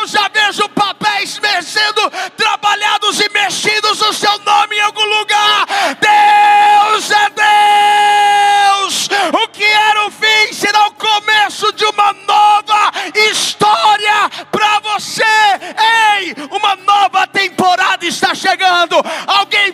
Eu 0.00 0.06
já 0.06 0.28
vejo 0.28 0.68
papéis 0.70 1.38
sendo 1.62 2.10
trabalhados 2.36 3.20
e 3.20 3.28
mexidos 3.30 4.00
o 4.00 4.12
seu 4.12 4.38
nome 4.40 4.76
em 4.76 4.80
algum 4.80 5.04
lugar. 5.04 5.66
Deus 6.00 7.10
é 7.10 7.30
Deus. 7.30 9.08
O 9.32 9.48
que 9.48 9.64
era 9.64 10.06
o 10.06 10.10
fim 10.10 10.52
será 10.52 10.86
o 10.86 10.92
começo 10.92 11.72
de 11.72 11.84
uma 11.86 12.12
nova 12.12 12.92
história 13.30 14.30
para 14.50 14.80
você. 14.80 15.24
Ei, 15.24 16.34
uma 16.50 16.76
nova 16.76 17.26
temporada 17.26 18.06
está 18.06 18.34
chegando. 18.34 18.96
Alguém 19.26 19.72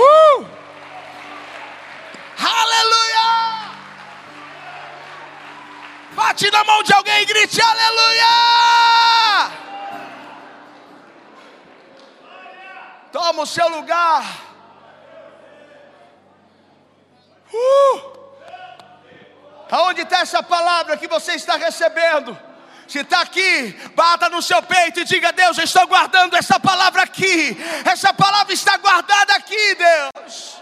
Uh! 0.00 0.46
Aleluia! 2.38 3.28
Bate 6.12 6.50
na 6.50 6.64
mão 6.64 6.82
de 6.82 6.92
alguém 6.94 7.22
e 7.22 7.24
grite 7.26 7.60
aleluia! 7.60 9.50
Toma 13.12 13.42
o 13.42 13.46
seu 13.46 13.68
lugar. 13.68 14.24
Uh! 17.52 18.10
Aonde 19.70 20.02
está 20.02 20.20
essa 20.20 20.42
palavra 20.42 20.96
que 20.96 21.06
você 21.06 21.32
está 21.34 21.56
recebendo? 21.56 22.49
Se 22.90 22.98
está 22.98 23.20
aqui, 23.20 23.72
bata 23.94 24.28
no 24.28 24.42
seu 24.42 24.60
peito 24.64 24.98
e 24.98 25.04
diga: 25.04 25.32
Deus, 25.32 25.56
eu 25.56 25.62
estou 25.62 25.86
guardando 25.86 26.34
essa 26.34 26.58
palavra 26.58 27.02
aqui. 27.02 27.56
Essa 27.84 28.12
palavra 28.12 28.52
está 28.52 28.76
guardada 28.78 29.32
aqui, 29.36 29.76
Deus. 29.76 30.56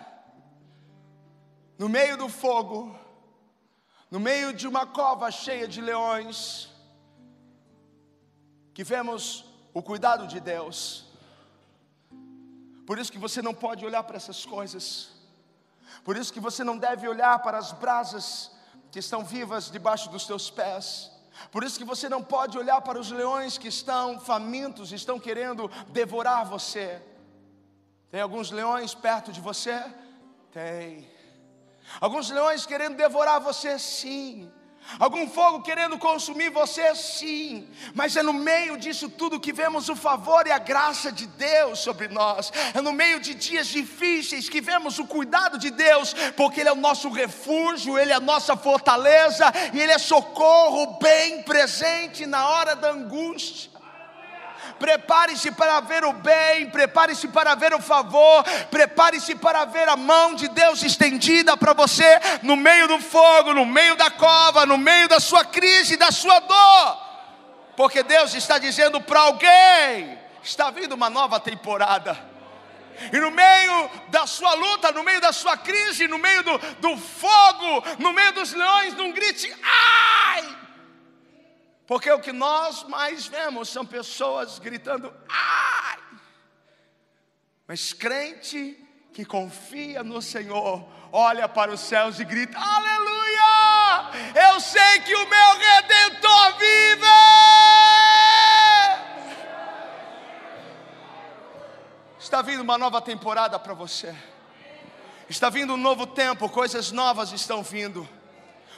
no 1.77 1.89
meio 1.89 2.17
do 2.17 2.29
fogo, 2.29 2.97
no 4.09 4.21
meio 4.21 4.53
de 4.53 4.69
uma 4.69 4.87
cova 4.87 5.29
cheia 5.33 5.67
de 5.67 5.81
leões, 5.81 6.69
que 8.73 8.85
vemos 8.85 9.45
o 9.75 9.83
cuidado 9.83 10.29
de 10.29 10.39
Deus. 10.39 11.08
Por 12.89 12.99
isso 12.99 13.13
que 13.13 13.19
você 13.19 13.43
não 13.43 13.53
pode 13.53 13.85
olhar 13.85 14.03
para 14.03 14.17
essas 14.17 14.47
coisas. 14.47 15.11
Por 16.03 16.17
isso 16.17 16.33
que 16.33 16.41
você 16.41 16.65
não 16.65 16.79
deve 16.79 17.07
olhar 17.07 17.39
para 17.41 17.59
as 17.59 17.71
brasas 17.71 18.51
que 18.91 18.99
estão 18.99 19.23
vivas 19.23 19.71
debaixo 19.71 20.09
dos 20.09 20.27
teus 20.27 20.49
pés. 20.49 21.11
Por 21.53 21.63
isso 21.63 21.79
que 21.79 21.85
você 21.85 22.09
não 22.09 22.23
pode 22.23 22.57
olhar 22.57 22.81
para 22.81 22.99
os 22.99 23.11
leões 23.11 23.59
que 23.59 23.69
estão 23.69 24.19
famintos, 24.19 24.91
estão 24.91 25.21
querendo 25.21 25.69
devorar 25.89 26.47
você. 26.47 27.03
Tem 28.11 28.23
alguns 28.23 28.51
leões 28.51 28.95
perto 28.95 29.31
de 29.33 29.41
você? 29.43 29.85
Tem. 30.51 31.07
Alguns 32.01 32.31
leões 32.31 32.65
querendo 32.65 32.97
devorar 32.97 33.39
você? 33.39 33.79
Sim. 33.79 34.51
Algum 34.99 35.29
fogo 35.29 35.63
querendo 35.63 35.99
consumir 35.99 36.51
você? 36.51 36.95
Sim, 36.95 37.69
mas 37.95 38.17
é 38.17 38.23
no 38.23 38.33
meio 38.33 38.77
disso 38.79 39.09
tudo 39.09 39.39
que 39.39 39.53
vemos 39.53 39.89
o 39.89 39.95
favor 39.95 40.47
e 40.47 40.51
a 40.51 40.59
graça 40.59 41.13
de 41.13 41.27
Deus 41.27 41.81
sobre 41.81 42.09
nós. 42.09 42.51
É 42.75 42.81
no 42.81 42.93
meio 42.93 43.21
de 43.21 43.35
dias 43.35 43.67
difíceis 43.67 44.49
que 44.49 44.61
vemos 44.61 44.99
o 44.99 45.07
cuidado 45.07 45.59
de 45.59 45.71
Deus, 45.71 46.15
porque 46.37 46.61
Ele 46.61 46.71
é 46.71 46.73
o 46.73 46.77
nosso 46.77 47.11
refúgio, 47.11 47.99
Ele 47.99 48.13
é 48.13 48.15
a 48.15 48.21
nossa 48.21 48.57
fortaleza 48.57 49.53
e 49.75 49.81
Ele 49.81 49.93
é 49.93 49.99
socorro 49.99 50.99
bem 50.99 51.43
presente 51.43 52.25
na 52.25 52.49
hora 52.49 52.75
da 52.75 52.91
angústia. 52.91 53.78
Prepare-se 54.79 55.51
para 55.51 55.81
ver 55.81 56.05
o 56.05 56.13
bem, 56.13 56.71
prepare-se 56.71 57.29
para 57.29 57.55
ver 57.55 57.75
o 57.75 57.81
favor, 57.81 58.45
prepare-se 58.71 59.35
para 59.35 59.65
ver 59.65 59.89
a 59.89 59.97
mão 59.97 60.35
de 60.35 60.49
Deus 60.49 60.83
estendida 60.83 61.57
para 61.57 61.73
você 61.73 62.21
no 62.43 62.57
meio 62.57 62.87
do 62.87 62.99
fogo, 63.01 63.53
no 63.55 63.67
meio 63.67 63.97
da 63.97 64.11
cova, 64.11 64.65
no 64.65 64.79
meio 64.79 65.09
da 65.09 65.19
sua 65.19 65.45
crise, 65.45 65.97
da 65.97 66.13
sua 66.13 66.39
dor. 66.41 67.09
Porque 67.77 68.03
Deus 68.03 68.35
está 68.35 68.59
dizendo 68.59 69.01
para 69.01 69.21
alguém: 69.21 70.19
está 70.43 70.71
vindo 70.71 70.95
uma 70.95 71.11
nova 71.11 71.41
temporada. 71.41 72.19
E 73.13 73.19
no 73.19 73.31
meio 73.31 73.91
da 74.09 74.27
sua 74.27 74.55
luta, 74.55 74.91
no 74.91 75.05
meio 75.05 75.21
da 75.21 75.33
sua 75.33 75.57
crise, 75.57 76.09
no 76.09 76.19
meio 76.19 76.43
do, 76.43 76.59
do 76.81 76.97
fogo, 76.97 77.85
no 77.99 78.13
meio 78.13 78.33
dos 78.33 78.53
leões, 78.53 78.95
não 78.95 79.13
grite, 79.13 79.55
ai! 79.63 80.68
Porque 81.89 82.13
o 82.13 82.21
que 82.21 82.33
nós 82.33 82.83
mais 82.83 83.27
vemos 83.27 83.71
são 83.71 83.85
pessoas 83.85 84.59
gritando 84.59 85.11
ai. 85.27 85.99
Mas 87.67 87.95
crente 87.95 88.77
que 89.15 89.25
confia 89.25 90.05
no 90.05 90.21
Senhor, 90.21 90.87
olha 91.11 91.49
para 91.49 91.73
os 91.73 91.81
céus 91.81 92.21
e 92.21 92.27
grita: 92.27 92.59
Aleluia! 92.59 94.11
Eu 94.51 94.61
sei 94.61 95.01
que 95.01 95.15
o 95.15 95.29
meu 95.31 95.59
redentor 95.59 96.59
vive! 96.59 97.07
Está 102.19 102.43
vindo 102.43 102.61
uma 102.61 102.77
nova 102.77 103.01
temporada 103.01 103.59
para 103.59 103.73
você. 103.73 104.15
Está 105.27 105.49
vindo 105.49 105.73
um 105.73 105.79
novo 105.79 106.07
tempo, 106.07 106.51
coisas 106.51 106.93
novas 106.93 107.33
estão 107.33 107.63
vindo. 107.63 108.07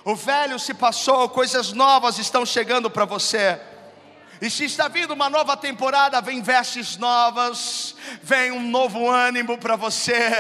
O 0.05 0.15
velho 0.15 0.59
se 0.59 0.73
passou, 0.73 1.29
coisas 1.29 1.73
novas 1.73 2.19
estão 2.19 2.47
chegando 2.47 2.91
para 2.91 3.05
você. 3.05 3.61
E 4.41 4.49
se 4.49 4.65
está 4.65 4.89
vindo 4.89 5.13
uma 5.13 5.29
nova 5.29 5.55
temporada, 5.55 6.19
vem 6.23 6.41
vestes 6.41 6.97
novas, 6.97 7.95
vem 8.23 8.51
um 8.51 8.63
novo 8.71 9.11
ânimo 9.11 9.59
para 9.59 9.77
você, 9.77 10.31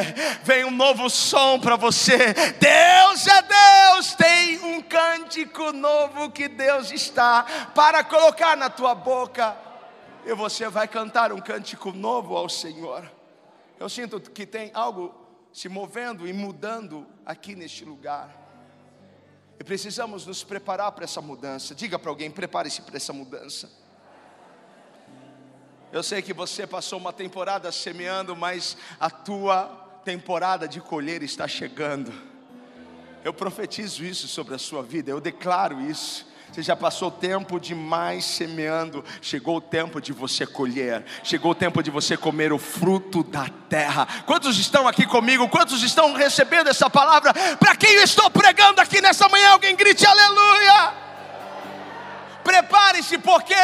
vem 0.43 0.65
um 0.65 0.71
novo 0.71 1.11
som 1.11 1.61
para 1.61 1.77
você. 1.77 2.33
Deus 2.59 3.27
é 3.27 3.43
Deus, 3.43 4.15
tem 4.15 4.59
um 4.65 4.81
cântico 4.81 5.71
novo 5.73 6.31
que 6.31 6.49
Deus 6.49 6.91
está 6.91 7.43
para 7.75 8.03
colocar 8.03 8.57
na 8.57 8.71
tua 8.71 8.95
boca. 8.95 9.55
E 10.25 10.33
você 10.33 10.67
vai 10.71 10.89
cantar 10.89 11.31
um 11.31 11.41
cântico 11.41 11.93
novo 11.93 12.35
ao 12.35 12.49
Senhor. 12.49 13.11
Eu 13.79 13.91
sinto 13.91 14.19
que 14.19 14.47
tem 14.47 14.71
algo 14.73 15.15
se 15.53 15.69
movendo 15.69 16.27
e 16.27 16.33
mudando 16.33 17.07
aqui 17.27 17.55
neste 17.55 17.85
lugar. 17.85 18.40
E 19.61 19.65
precisamos 19.65 20.25
nos 20.25 20.43
preparar 20.43 20.91
para 20.93 21.05
essa 21.05 21.21
mudança. 21.21 21.75
Diga 21.75 21.99
para 21.99 22.09
alguém: 22.09 22.31
prepare-se 22.31 22.81
para 22.81 22.97
essa 22.97 23.13
mudança. 23.13 23.71
Eu 25.93 26.03
sei 26.03 26.23
que 26.23 26.33
você 26.33 26.67
passou 26.67 26.99
uma 26.99 27.13
temporada 27.13 27.71
semeando, 27.71 28.35
mas 28.35 28.75
a 28.99 29.11
tua 29.11 29.65
temporada 30.03 30.67
de 30.67 30.81
colher 30.81 31.23
está 31.23 31.47
chegando. 31.47 32.11
Eu 33.23 33.35
profetizo 33.35 34.03
isso 34.03 34.27
sobre 34.29 34.55
a 34.55 34.59
sua 34.59 34.83
vida, 34.83 35.11
eu 35.11 35.21
declaro 35.21 35.79
isso. 35.83 36.30
Você 36.53 36.63
já 36.63 36.75
passou 36.75 37.11
tempo 37.11 37.61
demais 37.61 38.25
semeando, 38.25 39.05
chegou 39.23 39.59
o 39.59 39.61
tempo 39.61 40.01
de 40.01 40.13
você 40.13 40.45
colher, 40.45 41.05
chegou 41.23 41.53
o 41.53 41.55
tempo 41.55 41.81
de 41.83 41.91
você 41.91 42.17
comer 42.17 42.53
o 42.53 42.59
fruto 42.59 43.23
da 43.23 43.49
terra. 43.69 44.07
Quantos 44.27 44.59
estão 44.59 44.89
aqui 44.89 45.07
comigo? 45.07 45.49
Quantos 45.49 45.83
estão 45.83 46.13
recebendo 46.13 46.69
essa 46.69 46.91
palavra? 46.91 47.33
Para 47.59 47.77
quem 47.77 47.95
eu 47.95 48.03
estou 48.03 48.29
pregando 48.31 48.81
aqui 48.81 49.01
nessa 49.01 49.29
manhã, 49.29 49.51
alguém 49.51 49.77
grite 49.77 50.05
aleluia! 50.05 50.95
Prepare-se, 52.43 53.19
porque 53.19 53.55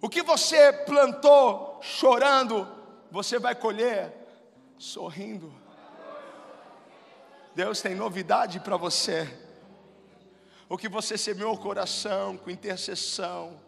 o 0.00 0.08
que 0.08 0.22
você 0.22 0.72
plantou 0.72 1.80
chorando, 1.82 2.68
você 3.10 3.38
vai 3.38 3.54
colher 3.54 4.12
sorrindo. 4.78 5.52
Deus 7.54 7.80
tem 7.80 7.94
novidade 7.94 8.60
para 8.60 8.76
você. 8.76 9.45
O 10.68 10.76
que 10.76 10.88
você 10.88 11.16
semeou 11.16 11.54
o 11.54 11.58
coração 11.58 12.36
com 12.36 12.50
intercessão, 12.50 13.60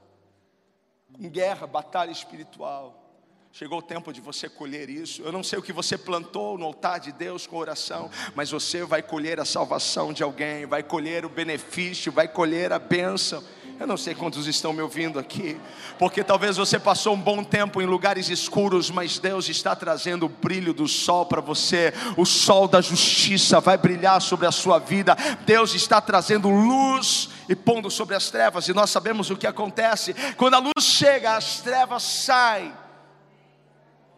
com 1.13 1.29
guerra, 1.29 1.67
batalha 1.67 2.11
espiritual. 2.11 3.05
Chegou 3.53 3.79
o 3.79 3.83
tempo 3.83 4.13
de 4.13 4.21
você 4.21 4.49
colher 4.49 4.91
isso. 4.91 5.23
Eu 5.23 5.33
não 5.33 5.43
sei 5.43 5.59
o 5.59 5.63
que 5.63 5.73
você 5.73 5.97
plantou 5.97 6.59
no 6.59 6.67
altar 6.67 7.01
de 7.01 7.13
Deus 7.13 7.47
com 7.47 7.57
oração, 7.57 8.11
mas 8.35 8.51
você 8.51 8.85
vai 8.85 9.03
colher 9.03 9.41
a 9.41 9.45
salvação 9.45 10.13
de 10.13 10.23
alguém, 10.23 10.67
vai 10.67 10.83
colher 10.83 11.25
o 11.25 11.29
benefício, 11.29 12.13
vai 12.13 12.29
colher 12.29 12.73
a 12.73 12.79
bênção. 12.79 13.43
Eu 13.81 13.87
não 13.87 13.97
sei 13.97 14.13
quantos 14.13 14.49
estão 14.49 14.73
me 14.73 14.83
ouvindo 14.83 15.21
aqui, 15.21 15.57
porque 16.01 16.25
talvez 16.25 16.57
você 16.57 16.81
passou 16.81 17.15
um 17.15 17.21
bom 17.21 17.45
tempo 17.45 17.81
em 17.81 17.87
lugares 17.87 18.29
escuros, 18.29 18.91
mas 18.91 19.21
Deus 19.21 19.49
está 19.49 19.77
trazendo 19.77 20.27
o 20.27 20.29
brilho 20.29 20.75
do 20.75 20.89
sol 20.89 21.27
para 21.27 21.41
você. 21.41 21.95
O 22.17 22.27
sol 22.27 22.67
da 22.67 22.81
justiça 22.81 23.61
vai 23.61 23.79
brilhar 23.79 24.21
sobre 24.21 24.49
a 24.49 24.53
sua 24.53 24.81
vida. 24.81 25.17
Deus 25.47 25.75
está 25.75 26.01
trazendo 26.01 26.49
luz 26.49 27.29
e 27.49 27.55
pondo 27.55 27.89
sobre 27.89 28.17
as 28.17 28.29
trevas, 28.31 28.67
e 28.67 28.75
nós 28.75 28.91
sabemos 28.91 29.31
o 29.31 29.37
que 29.37 29.47
acontece. 29.47 30.13
Quando 30.37 30.55
a 30.55 30.59
luz 30.59 30.85
chega, 30.85 31.37
as 31.37 31.61
trevas 31.61 32.03
saem. 32.03 32.73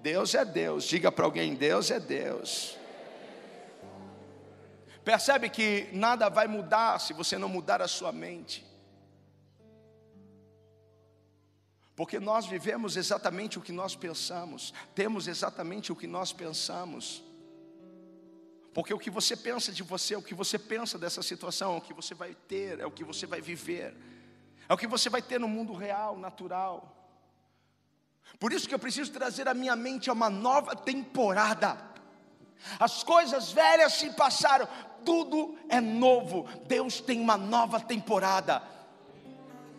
Deus 0.03 0.35
é 0.35 0.43
Deus. 0.43 0.85
Diga 0.85 1.13
para 1.13 1.27
alguém: 1.27 1.55
Deus 1.55 1.91
é 1.91 2.01
Deus. 2.01 2.79
Percebe 5.05 5.51
que 5.51 5.87
nada 5.93 6.31
vai 6.31 6.47
mudar 6.47 6.99
se 6.99 7.13
você 7.13 7.37
não 7.37 7.49
mudar 7.49 7.83
a 7.83 7.89
sua 7.89 8.11
mente. 8.11 8.70
Porque 12.01 12.19
nós 12.19 12.47
vivemos 12.47 12.97
exatamente 12.97 13.59
o 13.59 13.61
que 13.61 13.73
nós 13.73 13.95
pensamos, 13.95 14.73
temos 14.95 15.29
exatamente 15.29 15.93
o 15.93 15.95
que 15.95 16.07
nós 16.07 16.33
pensamos. 16.33 17.23
Porque 18.73 18.95
o 18.95 18.99
que 18.99 19.11
você 19.11 19.37
pensa 19.37 19.71
de 19.71 19.83
você, 19.83 20.17
o 20.17 20.23
que 20.23 20.35
você 20.35 20.59
pensa 20.59 20.99
dessa 20.99 21.23
situação, 21.23 21.77
o 21.77 21.81
que 21.83 21.93
você 21.93 22.15
vai 22.15 22.35
ter, 22.49 22.81
é 22.81 22.87
o 22.87 22.91
que 22.91 23.05
você 23.05 23.27
vai 23.27 23.43
viver, 23.43 23.95
é 24.67 24.73
o 24.73 24.79
que 24.79 24.87
você 24.87 25.11
vai 25.11 25.21
ter 25.21 25.39
no 25.39 25.47
mundo 25.47 25.75
real, 25.75 26.17
natural. 26.17 26.91
Por 28.39 28.51
isso 28.51 28.67
que 28.67 28.75
eu 28.75 28.79
preciso 28.79 29.13
trazer 29.13 29.47
a 29.47 29.53
minha 29.53 29.77
mente 29.77 30.09
a 30.09 30.15
uma 30.15 30.31
nova 30.31 30.75
temporada. 30.75 31.77
As 32.79 33.03
coisas 33.03 33.53
velhas 33.53 33.93
se 33.93 34.09
passaram, 34.15 34.67
tudo 35.05 35.55
é 35.69 35.83
novo. 35.83 36.49
Deus 36.67 36.99
tem 36.99 37.21
uma 37.21 37.37
nova 37.37 37.79
temporada. 37.79 38.80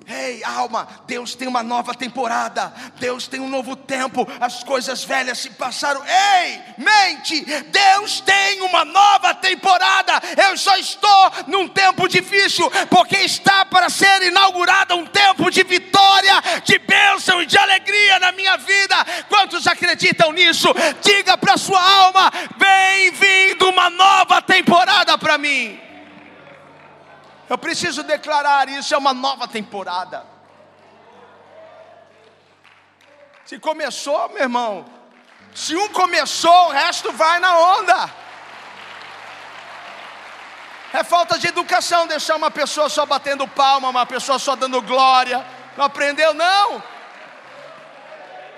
Ei, 0.07 0.43
alma, 0.43 0.87
Deus 1.05 1.35
tem 1.35 1.47
uma 1.47 1.61
nova 1.61 1.93
temporada, 1.93 2.73
Deus 2.99 3.27
tem 3.27 3.39
um 3.39 3.47
novo 3.47 3.75
tempo, 3.75 4.27
as 4.39 4.63
coisas 4.63 5.03
velhas 5.03 5.37
se 5.37 5.51
passaram. 5.51 6.01
Ei, 6.03 6.61
mente, 6.77 7.45
Deus 7.45 8.19
tem 8.21 8.61
uma 8.61 8.83
nova 8.83 9.33
temporada. 9.35 10.13
Eu 10.49 10.57
só 10.57 10.75
estou 10.77 11.31
num 11.47 11.67
tempo 11.67 12.07
difícil, 12.07 12.69
porque 12.89 13.17
está 13.17 13.63
para 13.65 13.89
ser 13.89 14.23
inaugurado 14.23 14.95
um 14.95 15.05
tempo 15.05 15.51
de 15.51 15.63
vitória, 15.63 16.41
de 16.63 16.79
bênção 16.79 17.41
e 17.41 17.45
de 17.45 17.57
alegria 17.57 18.19
na 18.19 18.31
minha 18.31 18.57
vida. 18.57 18.95
Quantos 19.29 19.67
acreditam 19.67 20.31
nisso? 20.31 20.67
Diga 21.01 21.37
para 21.37 21.57
sua 21.57 21.81
alma: 21.81 22.31
vem 22.57 23.11
vindo 23.11 23.69
uma 23.69 23.89
nova 23.89 24.41
temporada 24.41 25.17
para 25.17 25.37
mim. 25.37 25.90
Eu 27.51 27.57
preciso 27.57 28.01
declarar 28.01 28.69
isso, 28.69 28.95
é 28.95 28.97
uma 28.97 29.13
nova 29.13 29.45
temporada. 29.45 30.25
Se 33.43 33.59
começou, 33.59 34.29
meu 34.29 34.43
irmão, 34.43 34.85
se 35.53 35.75
um 35.75 35.89
começou, 35.89 36.67
o 36.67 36.69
resto 36.69 37.11
vai 37.11 37.39
na 37.39 37.59
onda. 37.59 38.09
É 40.93 41.03
falta 41.03 41.37
de 41.37 41.47
educação 41.47 42.07
deixar 42.07 42.37
uma 42.37 42.49
pessoa 42.49 42.87
só 42.87 43.05
batendo 43.05 43.45
palma, 43.45 43.89
uma 43.89 44.05
pessoa 44.05 44.39
só 44.39 44.55
dando 44.55 44.81
glória. 44.81 45.45
Não 45.75 45.83
aprendeu, 45.83 46.33
não? 46.33 46.77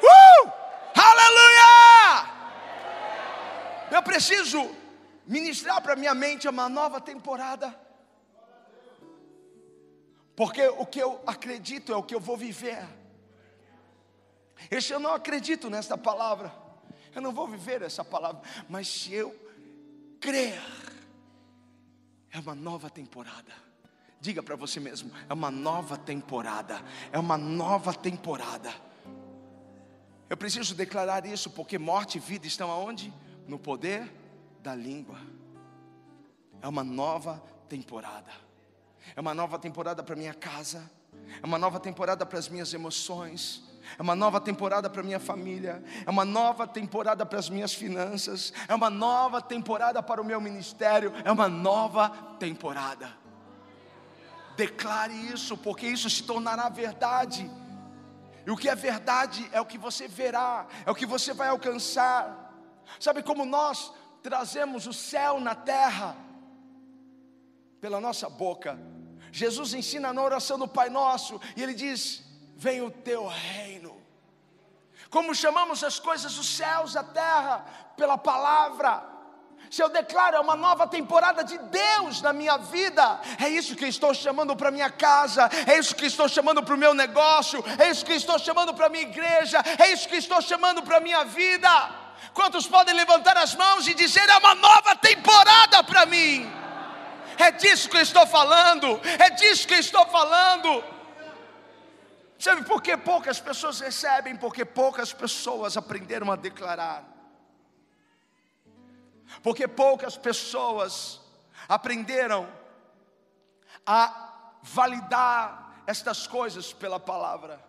Uh! 0.03 0.51
Aleluia! 0.95 2.29
Eu 3.89 4.03
preciso 4.03 4.69
ministrar 5.25 5.81
para 5.81 5.95
minha 5.95 6.13
mente 6.13 6.47
uma 6.47 6.69
nova 6.69 7.01
temporada. 7.01 7.82
Porque 10.35 10.67
o 10.67 10.85
que 10.85 10.99
eu 10.99 11.21
acredito 11.27 11.91
é 11.91 11.95
o 11.95 12.03
que 12.03 12.15
eu 12.15 12.19
vou 12.19 12.35
viver. 12.35 12.87
Esse 14.69 14.93
eu 14.93 14.99
não 14.99 15.13
acredito 15.13 15.69
nesta 15.69 15.97
palavra. 15.97 16.53
Eu 17.13 17.21
não 17.21 17.31
vou 17.31 17.47
viver 17.47 17.81
essa 17.83 18.03
palavra, 18.03 18.41
mas 18.67 18.87
se 18.87 19.13
eu 19.13 19.35
crer, 20.19 20.59
é 22.31 22.39
uma 22.39 22.55
nova 22.55 22.89
temporada. 22.89 23.53
Diga 24.19 24.41
para 24.41 24.55
você 24.55 24.79
mesmo, 24.79 25.11
é 25.29 25.33
uma 25.33 25.51
nova 25.51 25.97
temporada. 25.97 26.81
É 27.11 27.19
uma 27.19 27.37
nova 27.37 27.93
temporada. 27.93 28.73
Eu 30.27 30.37
preciso 30.37 30.73
declarar 30.73 31.25
isso 31.27 31.51
porque 31.51 31.77
morte 31.77 32.17
e 32.17 32.19
vida 32.19 32.47
estão 32.47 32.71
aonde? 32.71 33.13
No 33.47 33.59
poder 33.59 34.11
da 34.63 34.73
língua. 34.73 35.19
É 36.59 36.67
uma 36.67 36.83
nova 36.83 37.43
temporada 37.69 38.31
é 39.15 39.21
uma 39.21 39.33
nova 39.33 39.59
temporada 39.59 40.03
para 40.03 40.15
minha 40.15 40.33
casa, 40.33 40.89
é 41.41 41.45
uma 41.45 41.57
nova 41.57 41.79
temporada 41.79 42.25
para 42.25 42.39
as 42.39 42.47
minhas 42.47 42.73
emoções, 42.73 43.63
é 43.97 44.01
uma 44.01 44.15
nova 44.15 44.39
temporada 44.39 44.89
para 44.89 45.03
minha 45.03 45.19
família, 45.19 45.83
é 46.05 46.09
uma 46.09 46.25
nova 46.25 46.65
temporada 46.65 47.25
para 47.25 47.37
as 47.37 47.49
minhas 47.49 47.73
finanças, 47.73 48.53
é 48.67 48.73
uma 48.73 48.89
nova 48.89 49.41
temporada 49.41 50.01
para 50.01 50.21
o 50.21 50.25
meu 50.25 50.39
ministério, 50.39 51.11
é 51.23 51.31
uma 51.31 51.47
nova 51.47 52.09
temporada. 52.39 53.11
Declare 54.55 55.13
isso, 55.13 55.57
porque 55.57 55.87
isso 55.87 56.09
se 56.09 56.23
tornará 56.23 56.69
verdade. 56.69 57.49
E 58.45 58.51
o 58.51 58.57
que 58.57 58.69
é 58.69 58.75
verdade 58.75 59.47
é 59.51 59.59
o 59.59 59.65
que 59.65 59.77
você 59.77 60.07
verá, 60.07 60.67
é 60.85 60.91
o 60.91 60.95
que 60.95 61.05
você 61.05 61.33
vai 61.33 61.49
alcançar. 61.49 62.53
Sabe 62.99 63.23
como 63.23 63.45
nós 63.45 63.91
trazemos 64.21 64.85
o 64.85 64.93
céu 64.93 65.39
na 65.39 65.55
terra? 65.55 66.15
Pela 67.83 67.99
nossa 67.99 68.29
boca 68.29 68.79
Jesus 69.29 69.73
ensina 69.73 70.13
na 70.13 70.21
oração 70.21 70.57
do 70.57 70.69
Pai 70.69 70.89
Nosso, 70.89 71.41
e 71.53 71.61
ele 71.61 71.73
diz: 71.73 72.23
Vem 72.55 72.81
o 72.81 72.89
teu 72.89 73.27
reino. 73.27 74.01
como 75.09 75.35
chamamos 75.35 75.83
as 75.83 75.99
coisas 75.99 76.35
dos 76.35 76.47
céus, 76.47 76.95
a 76.95 77.03
terra, 77.03 77.65
pela 77.97 78.17
palavra. 78.17 79.03
Se 79.69 79.83
eu 79.83 79.89
declaro 79.89 80.37
é 80.37 80.39
uma 80.39 80.55
nova 80.55 80.87
temporada 80.87 81.43
de 81.43 81.57
Deus 81.57 82.21
na 82.21 82.31
minha 82.31 82.57
vida, 82.57 83.19
é 83.37 83.49
isso 83.49 83.75
que 83.75 83.85
estou 83.85 84.13
chamando 84.13 84.55
para 84.55 84.71
minha 84.71 84.89
casa, 84.89 85.49
é 85.67 85.77
isso 85.77 85.93
que 85.93 86.05
estou 86.05 86.29
chamando 86.29 86.63
para 86.63 86.75
o 86.75 86.77
meu 86.77 86.93
negócio, 86.93 87.61
é 87.77 87.89
isso 87.89 88.05
que 88.05 88.13
estou 88.13 88.39
chamando 88.39 88.73
para 88.73 88.87
minha 88.87 89.03
igreja, 89.03 89.61
é 89.77 89.91
isso 89.91 90.07
que 90.07 90.15
estou 90.15 90.41
chamando 90.41 90.83
para 90.83 91.01
minha 91.01 91.25
vida. 91.25 91.69
Quantos 92.33 92.65
podem 92.65 92.95
levantar 92.95 93.35
as 93.35 93.53
mãos 93.55 93.87
e 93.87 93.93
dizer 93.93 94.29
é 94.29 94.37
uma 94.37 94.55
nova 94.55 94.95
temporada 94.95 95.83
para 95.83 96.05
mim? 96.05 96.62
É 97.37 97.51
disso 97.51 97.89
que 97.89 97.97
eu 97.97 98.01
estou 98.01 98.25
falando, 98.27 98.99
é 99.19 99.29
disso 99.31 99.67
que 99.67 99.73
eu 99.73 99.79
estou 99.79 100.05
falando. 100.07 100.83
Sabe 102.37 102.63
por 102.65 102.81
que 102.81 102.97
poucas 102.97 103.39
pessoas 103.39 103.79
recebem? 103.79 104.35
Porque 104.35 104.65
poucas 104.65 105.13
pessoas 105.13 105.77
aprenderam 105.77 106.31
a 106.31 106.35
declarar. 106.35 107.05
Porque 109.41 109.67
poucas 109.67 110.17
pessoas 110.17 111.21
aprenderam 111.67 112.49
a 113.85 114.57
validar 114.61 115.83
estas 115.87 116.27
coisas 116.27 116.73
pela 116.73 116.99
palavra. 116.99 117.63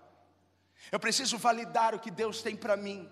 Eu 0.90 1.00
preciso 1.00 1.38
validar 1.38 1.94
o 1.94 2.00
que 2.00 2.10
Deus 2.10 2.42
tem 2.42 2.56
para 2.56 2.76
mim. 2.76 3.10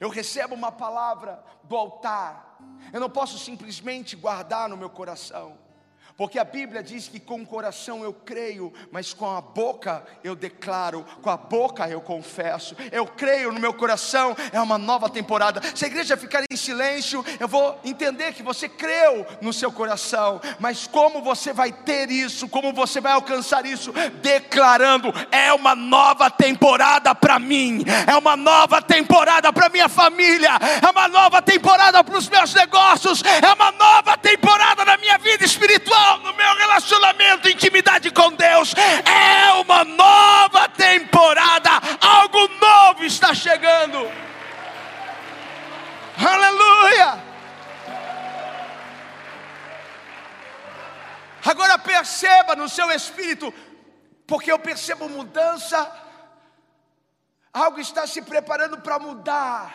Eu 0.00 0.08
recebo 0.08 0.54
uma 0.54 0.72
palavra 0.72 1.42
do 1.64 1.76
altar. 1.76 2.58
Eu 2.92 3.00
não 3.00 3.10
posso 3.10 3.38
simplesmente 3.38 4.16
guardar 4.16 4.68
no 4.68 4.76
meu 4.76 4.90
coração. 4.90 5.58
Porque 6.16 6.38
a 6.38 6.44
Bíblia 6.44 6.82
diz 6.82 7.08
que 7.08 7.20
com 7.20 7.42
o 7.42 7.46
coração 7.46 8.02
eu 8.02 8.10
creio, 8.10 8.72
mas 8.90 9.12
com 9.12 9.28
a 9.28 9.40
boca 9.40 10.02
eu 10.24 10.34
declaro, 10.34 11.04
com 11.20 11.28
a 11.28 11.36
boca 11.36 11.86
eu 11.90 12.00
confesso. 12.00 12.74
Eu 12.90 13.06
creio 13.06 13.52
no 13.52 13.60
meu 13.60 13.74
coração, 13.74 14.34
é 14.50 14.58
uma 14.58 14.78
nova 14.78 15.10
temporada. 15.10 15.60
Se 15.74 15.84
a 15.84 15.88
igreja 15.88 16.16
ficar 16.16 16.42
em 16.50 16.56
silêncio, 16.56 17.22
eu 17.38 17.46
vou 17.46 17.78
entender 17.84 18.32
que 18.32 18.42
você 18.42 18.66
creu 18.66 19.26
no 19.42 19.52
seu 19.52 19.70
coração, 19.70 20.40
mas 20.58 20.86
como 20.86 21.20
você 21.20 21.52
vai 21.52 21.70
ter 21.70 22.10
isso, 22.10 22.48
como 22.48 22.72
você 22.72 22.98
vai 22.98 23.12
alcançar 23.12 23.66
isso? 23.66 23.92
Declarando: 24.22 25.12
é 25.30 25.52
uma 25.52 25.74
nova 25.74 26.30
temporada 26.30 27.14
para 27.14 27.38
mim, 27.38 27.84
é 28.06 28.16
uma 28.16 28.36
nova 28.36 28.80
temporada 28.80 29.52
para 29.52 29.68
minha 29.68 29.88
família, 29.88 30.52
é 30.82 30.90
uma 30.90 31.08
nova 31.08 31.42
temporada 31.42 32.02
para 32.02 32.16
os 32.16 32.26
meus 32.26 32.54
negócios, 32.54 33.22
é 33.22 33.52
uma 33.52 33.70
nova 33.72 34.16
temporada 34.16 34.82
na 34.82 34.96
minha 34.96 35.18
vida 35.18 35.44
espiritual 35.44 36.05
no 36.18 36.32
meu 36.34 36.54
relacionamento, 36.56 37.48
intimidade 37.48 38.10
com 38.10 38.32
Deus. 38.32 38.74
É 38.74 39.52
uma 39.54 39.84
nova 39.84 40.68
temporada, 40.68 41.70
algo 42.00 42.48
novo 42.60 43.04
está 43.04 43.34
chegando. 43.34 43.98
Aleluia! 46.18 47.24
Agora 51.44 51.78
perceba 51.78 52.56
no 52.56 52.68
seu 52.68 52.90
espírito, 52.90 53.52
porque 54.26 54.50
eu 54.50 54.58
percebo 54.58 55.08
mudança, 55.08 55.78
algo 57.52 57.78
está 57.78 58.06
se 58.06 58.22
preparando 58.22 58.78
para 58.78 58.98
mudar. 58.98 59.74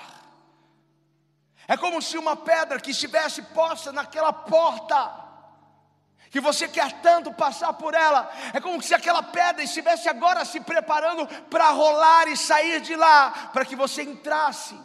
É 1.67 1.78
como 1.78 2.02
se 2.02 2.17
uma 2.17 2.36
pedra 2.36 2.80
que 2.80 2.91
estivesse 2.91 3.41
posta 3.41 3.94
naquela 3.94 4.34
porta 4.34 5.31
que 6.32 6.39
você 6.39 6.65
quer 6.65 7.02
tanto 7.02 7.34
passar 7.34 7.74
por 7.74 7.94
ela. 7.94 8.32
É 8.54 8.62
como 8.62 8.82
se 8.82 8.96
aquela 8.96 9.22
pedra 9.22 9.62
estivesse 9.62 10.08
agora 10.08 10.46
se 10.46 10.62
preparando 10.62 11.28
para 11.50 11.70
rolar 11.72 12.30
e 12.30 12.38
sair 12.38 12.80
de 12.80 12.96
lá, 12.96 13.50
para 13.52 13.65
que 13.65 13.76
você 13.76 14.02
entrasse. 14.02 14.80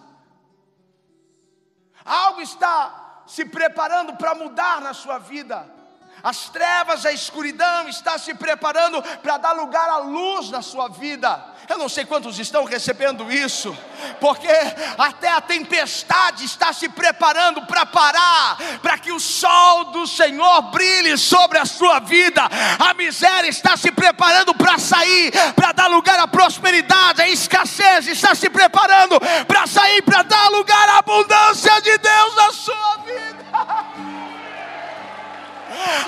Algo 2.05 2.41
está 2.41 3.23
se 3.29 3.45
preparando 3.45 4.17
para 4.17 4.35
mudar 4.35 4.81
na 4.81 4.93
sua 4.93 5.19
vida. 5.19 5.76
As 6.23 6.49
trevas, 6.49 7.05
a 7.07 7.13
escuridão 7.13 7.89
está 7.89 8.19
se 8.19 8.35
preparando 8.35 9.03
para 9.23 9.37
dar 9.37 9.53
lugar 9.53 9.89
à 9.89 9.99
luz 9.99 10.51
na 10.51 10.63
sua 10.63 10.89
vida. 10.89 11.55
Eu 11.69 11.79
não 11.79 11.89
sei 11.89 12.05
quantos 12.05 12.39
estão 12.39 12.65
recebendo 12.65 13.31
isso, 13.31 13.77
porque 14.21 14.49
até 14.97 15.29
a 15.29 15.41
tempestade 15.41 16.45
está 16.45 16.73
se 16.73 16.89
preparando 16.89 17.67
para 17.67 17.85
parar, 17.85 18.57
para 18.81 18.99
que 18.99 19.13
o 19.13 19.21
sol 19.21 19.87
do 19.87 20.07
Senhor 20.07 20.63
brilhe 20.71 21.19
sobre 21.19 21.59
a 21.59 21.65
sua 21.65 21.99
vida. 22.01 22.43
A 22.79 22.95
miséria 22.95 23.49
está 23.49 23.77
se 23.77 23.91
preparando 23.91 24.55
para 24.55 24.79
sair, 24.79 25.33
para 25.55 25.73
dar 25.73 25.89
lugar 25.89 26.19
à 26.19 26.29
prosperidade, 26.29 27.23
a 27.23 27.29
escassez 27.29 28.07
está 28.07 28.35
se 28.35 28.49
preparando 28.49 29.21
para 29.47 29.67
sair, 29.67 30.03
para 30.03 30.23
dar 30.23 30.49
lugar 30.51 30.89
à 30.91 30.99
abundância 30.99 31.81
de 31.81 31.99
Deus 31.99 32.37
na 32.37 32.53
sua 32.53 32.97
vida. 33.05 34.07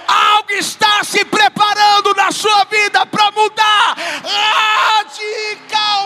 Algo 0.06 0.52
está 0.52 1.04
se 1.04 1.24
preparando 1.24 2.14
na 2.14 2.30
sua 2.32 2.64
vida 2.64 3.04
para 3.06 3.30
mudar 3.30 3.96
radicalmente. 5.02 5.98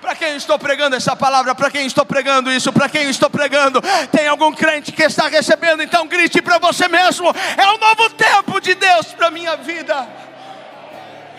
Para 0.00 0.14
quem 0.14 0.36
estou 0.36 0.58
pregando 0.58 0.94
essa 0.94 1.16
palavra, 1.16 1.54
para 1.54 1.70
quem 1.70 1.86
estou 1.86 2.06
pregando 2.06 2.50
isso, 2.52 2.72
para 2.72 2.88
quem 2.88 3.10
estou 3.10 3.28
pregando, 3.28 3.80
tem 4.12 4.28
algum 4.28 4.52
crente 4.52 4.92
que 4.92 5.02
está 5.02 5.26
recebendo, 5.26 5.82
então 5.82 6.06
grite 6.06 6.40
para 6.40 6.58
você 6.58 6.86
mesmo: 6.86 7.26
é 7.56 7.66
um 7.72 7.78
novo 7.78 8.10
tempo 8.10 8.60
de 8.60 8.74
Deus 8.74 9.06
para 9.06 9.30
minha 9.30 9.56
vida. 9.56 10.08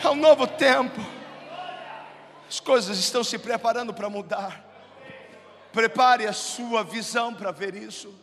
É 0.03 0.09
um 0.09 0.15
novo 0.15 0.45
tempo. 0.45 0.99
As 2.49 2.59
coisas 2.59 2.97
estão 2.97 3.23
se 3.23 3.37
preparando 3.37 3.93
para 3.93 4.09
mudar. 4.09 4.63
Prepare 5.71 6.27
a 6.27 6.33
sua 6.33 6.83
visão 6.83 7.33
para 7.33 7.51
ver 7.51 7.75
isso. 7.75 8.13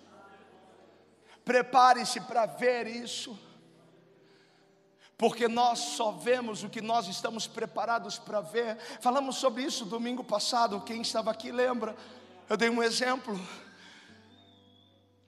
Prepare-se 1.45 2.21
para 2.23 2.47
ver 2.47 2.87
isso, 2.87 3.39
porque 5.19 5.47
nós 5.47 5.79
só 5.79 6.11
vemos 6.11 6.63
o 6.63 6.71
que 6.71 6.81
nós 6.81 7.07
estamos 7.07 7.47
preparados 7.47 8.19
para 8.19 8.41
ver. 8.41 8.79
Falamos 9.01 9.37
sobre 9.37 9.63
isso 9.63 9.85
domingo 9.85 10.25
passado, 10.25 10.81
quem 10.81 11.03
estava 11.03 11.31
aqui 11.31 11.53
lembra. 11.53 11.95
Eu 12.49 12.57
dei 12.57 12.71
um 12.71 12.83
exemplo. 12.83 13.39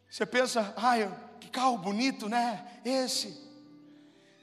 Você 0.08 0.24
pensa, 0.24 0.72
ai, 0.76 1.14
que 1.40 1.50
carro 1.50 1.76
bonito, 1.76 2.28
né? 2.28 2.80
Esse. 2.84 3.44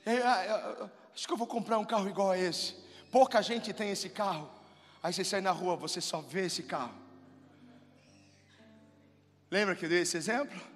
Eu, 0.06 0.14
eu, 0.14 0.24
eu, 0.24 0.92
acho 1.14 1.26
que 1.26 1.34
eu 1.34 1.38
vou 1.38 1.48
comprar 1.48 1.80
um 1.80 1.86
carro 1.86 2.08
igual 2.08 2.32
a 2.32 2.38
esse. 2.38 2.76
Pouca 3.12 3.42
gente 3.42 3.74
tem 3.74 3.90
esse 3.90 4.10
carro. 4.10 4.50
Aí 5.02 5.12
você 5.12 5.24
sai 5.24 5.42
na 5.42 5.52
rua, 5.52 5.76
você 5.76 6.00
só 6.00 6.22
vê 6.22 6.46
esse 6.46 6.64
carro. 6.64 6.94
Lembra 9.50 9.76
que 9.76 9.86
eu 9.86 9.90
dei 9.90 10.02
esse 10.02 10.18
exemplo? 10.18 10.73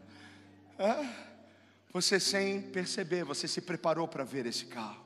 Você 1.91 2.19
sem 2.19 2.61
perceber, 2.61 3.23
você 3.23 3.47
se 3.47 3.61
preparou 3.61 4.07
para 4.07 4.23
ver 4.23 4.45
esse 4.45 4.65
carro. 4.65 5.03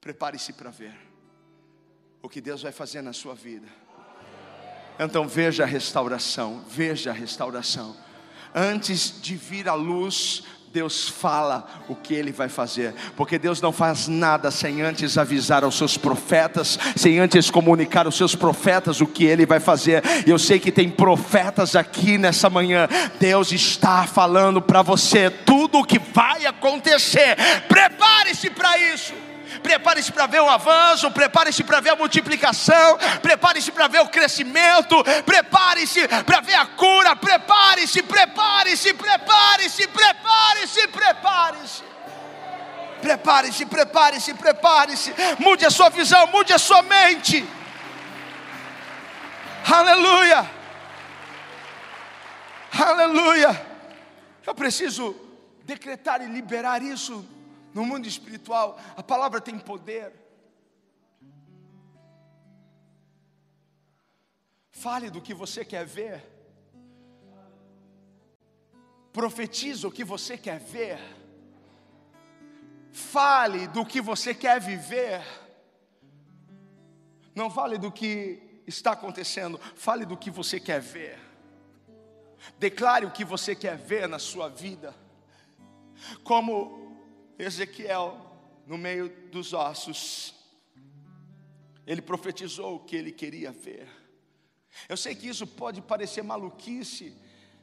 Prepare-se 0.00 0.52
para 0.52 0.70
ver 0.70 0.96
o 2.22 2.28
que 2.28 2.40
Deus 2.40 2.62
vai 2.62 2.72
fazer 2.72 3.02
na 3.02 3.12
sua 3.12 3.34
vida. 3.34 3.68
Então 4.98 5.28
veja 5.28 5.64
a 5.64 5.66
restauração, 5.66 6.64
veja 6.68 7.10
a 7.10 7.14
restauração. 7.14 7.96
Antes 8.54 9.20
de 9.20 9.36
vir 9.36 9.68
a 9.68 9.74
luz, 9.74 10.44
Deus 10.72 11.06
fala 11.06 11.66
o 11.86 11.94
que 11.94 12.14
Ele 12.14 12.32
vai 12.32 12.48
fazer, 12.48 12.94
porque 13.14 13.38
Deus 13.38 13.60
não 13.60 13.72
faz 13.72 14.08
nada 14.08 14.50
sem 14.50 14.80
antes 14.80 15.18
avisar 15.18 15.64
aos 15.64 15.76
seus 15.76 15.98
profetas, 15.98 16.78
sem 16.96 17.18
antes 17.18 17.50
comunicar 17.50 18.06
aos 18.06 18.16
seus 18.16 18.34
profetas 18.34 19.02
o 19.02 19.06
que 19.06 19.24
Ele 19.26 19.44
vai 19.44 19.60
fazer. 19.60 20.02
E 20.26 20.30
eu 20.30 20.38
sei 20.38 20.58
que 20.58 20.72
tem 20.72 20.88
profetas 20.88 21.76
aqui 21.76 22.16
nessa 22.16 22.48
manhã. 22.48 22.88
Deus 23.20 23.52
está 23.52 24.06
falando 24.06 24.62
para 24.62 24.80
você 24.80 25.28
tudo 25.28 25.80
o 25.80 25.84
que 25.84 25.98
vai 25.98 26.46
acontecer. 26.46 27.36
Prepare-se 27.68 28.48
para 28.48 28.78
isso 28.78 29.12
prepare-se 29.62 30.12
para 30.12 30.26
ver 30.26 30.40
o 30.40 30.48
avanço, 30.48 31.10
prepare-se 31.10 31.64
para 31.64 31.80
ver 31.80 31.90
a 31.90 31.96
multiplicação, 31.96 32.98
prepare-se 33.20 33.72
para 33.72 33.88
ver 33.88 34.00
o 34.00 34.08
crescimento, 34.08 35.02
prepare-se 35.24 36.06
para 36.24 36.40
ver 36.40 36.54
a 36.54 36.66
cura, 36.66 37.16
prepare-se, 37.16 38.02
prepare-se, 38.02 38.94
prepare-se, 38.94 39.88
prepare-se, 39.88 40.88
prepare-se. 40.88 41.82
Prepare-se, 43.00 43.66
prepare-se, 43.66 44.34
prepare-se. 44.34 45.14
Mude 45.40 45.66
a 45.66 45.70
sua 45.70 45.90
visão, 45.90 46.26
mude 46.28 46.52
a 46.52 46.58
sua 46.58 46.82
mente. 46.82 47.44
Aleluia. 49.70 50.48
Aleluia. 52.78 53.66
Eu 54.46 54.54
preciso 54.54 55.16
decretar 55.64 56.22
e 56.22 56.26
liberar 56.26 56.82
isso 56.82 57.26
no 57.74 57.84
mundo 57.84 58.06
espiritual, 58.06 58.78
a 58.96 59.02
palavra 59.02 59.40
tem 59.40 59.58
poder. 59.58 60.12
Fale 64.70 65.10
do 65.10 65.20
que 65.20 65.32
você 65.32 65.64
quer 65.64 65.86
ver. 65.86 66.22
Profetiza 69.12 69.86
o 69.86 69.92
que 69.92 70.04
você 70.04 70.36
quer 70.36 70.58
ver. 70.58 70.98
fale 72.92 73.66
do 73.68 73.86
que 73.86 74.00
você 74.00 74.34
quer 74.34 74.60
viver. 74.60 75.22
Não 77.34 77.50
fale 77.50 77.78
do 77.78 77.90
que 77.90 78.62
está 78.66 78.92
acontecendo, 78.92 79.58
fale 79.74 80.04
do 80.04 80.16
que 80.16 80.30
você 80.30 80.60
quer 80.60 80.80
ver. 80.80 81.18
Declare 82.58 83.06
o 83.06 83.10
que 83.10 83.24
você 83.24 83.54
quer 83.54 83.76
ver 83.76 84.08
na 84.08 84.18
sua 84.18 84.48
vida. 84.48 84.94
Como 86.22 86.81
Ezequiel, 87.38 88.20
no 88.66 88.78
meio 88.78 89.08
dos 89.30 89.52
ossos, 89.52 90.34
ele 91.86 92.02
profetizou 92.02 92.76
o 92.76 92.80
que 92.80 92.96
ele 92.96 93.12
queria 93.12 93.50
ver. 93.50 93.88
Eu 94.88 94.96
sei 94.96 95.14
que 95.14 95.28
isso 95.28 95.46
pode 95.46 95.80
parecer 95.82 96.22
maluquice, 96.22 97.16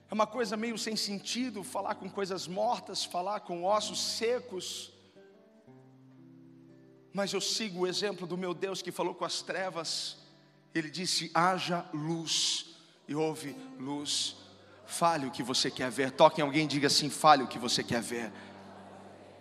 é 0.10 0.14
uma 0.14 0.26
coisa 0.26 0.58
meio 0.58 0.78
sem 0.78 0.96
sentido 0.96 1.64
falar 1.64 1.96
com 1.96 2.10
coisas 2.10 2.48
mortas, 2.48 3.06
falar 3.06 3.42
com 3.42 3.64
ossos 3.64 4.00
secos. 4.00 4.92
Mas 7.14 7.32
eu 7.32 7.40
sigo 7.40 7.82
o 7.82 7.88
exemplo 7.88 8.26
do 8.26 8.38
meu 8.38 8.54
Deus 8.54 8.82
que 8.82 8.92
falou 8.92 9.14
com 9.14 9.26
as 9.26 9.42
trevas. 9.42 10.18
Ele 10.74 10.90
disse: 10.90 11.30
haja 11.34 11.88
luz, 11.94 12.76
e 13.08 13.16
houve 13.16 13.56
luz. 13.80 14.36
Fale 14.86 15.28
o 15.28 15.32
que 15.32 15.44
você 15.44 15.70
quer 15.70 15.92
ver. 15.92 16.12
Toque 16.12 16.42
em 16.42 16.44
alguém 16.44 16.66
e 16.66 16.68
diga 16.68 16.88
assim: 16.88 17.10
fale 17.10 17.44
o 17.44 17.48
que 17.48 17.60
você 17.60 17.84
quer 17.84 18.02
ver. 18.02 18.32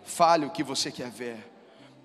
Fale 0.03 0.45
o 0.45 0.49
que 0.49 0.63
você 0.63 0.91
quer 0.91 1.09
ver. 1.09 1.49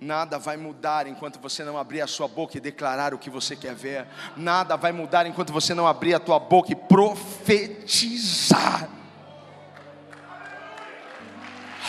Nada 0.00 0.38
vai 0.38 0.56
mudar 0.56 1.06
enquanto 1.06 1.38
você 1.40 1.62
não 1.64 1.78
abrir 1.78 2.00
a 2.02 2.06
sua 2.06 2.28
boca 2.28 2.56
e 2.58 2.60
declarar 2.60 3.14
o 3.14 3.18
que 3.18 3.30
você 3.30 3.56
quer 3.56 3.74
ver. 3.74 4.06
Nada 4.36 4.76
vai 4.76 4.92
mudar 4.92 5.26
enquanto 5.26 5.52
você 5.52 5.72
não 5.72 5.86
abrir 5.86 6.14
a 6.14 6.20
tua 6.20 6.38
boca 6.38 6.72
e 6.72 6.76
profetizar. 6.76 7.74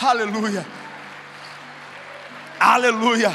Aleluia. 0.00 0.66
Aleluia. 2.58 3.30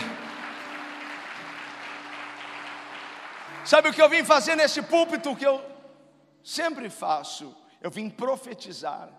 Sabe 3.63 3.89
o 3.89 3.93
que 3.93 4.01
eu 4.01 4.09
vim 4.09 4.23
fazer 4.23 4.55
nesse 4.55 4.81
púlpito 4.81 5.35
que 5.35 5.45
eu 5.45 5.63
sempre 6.43 6.89
faço? 6.89 7.55
Eu 7.81 7.91
vim 7.91 8.09
profetizar. 8.09 9.09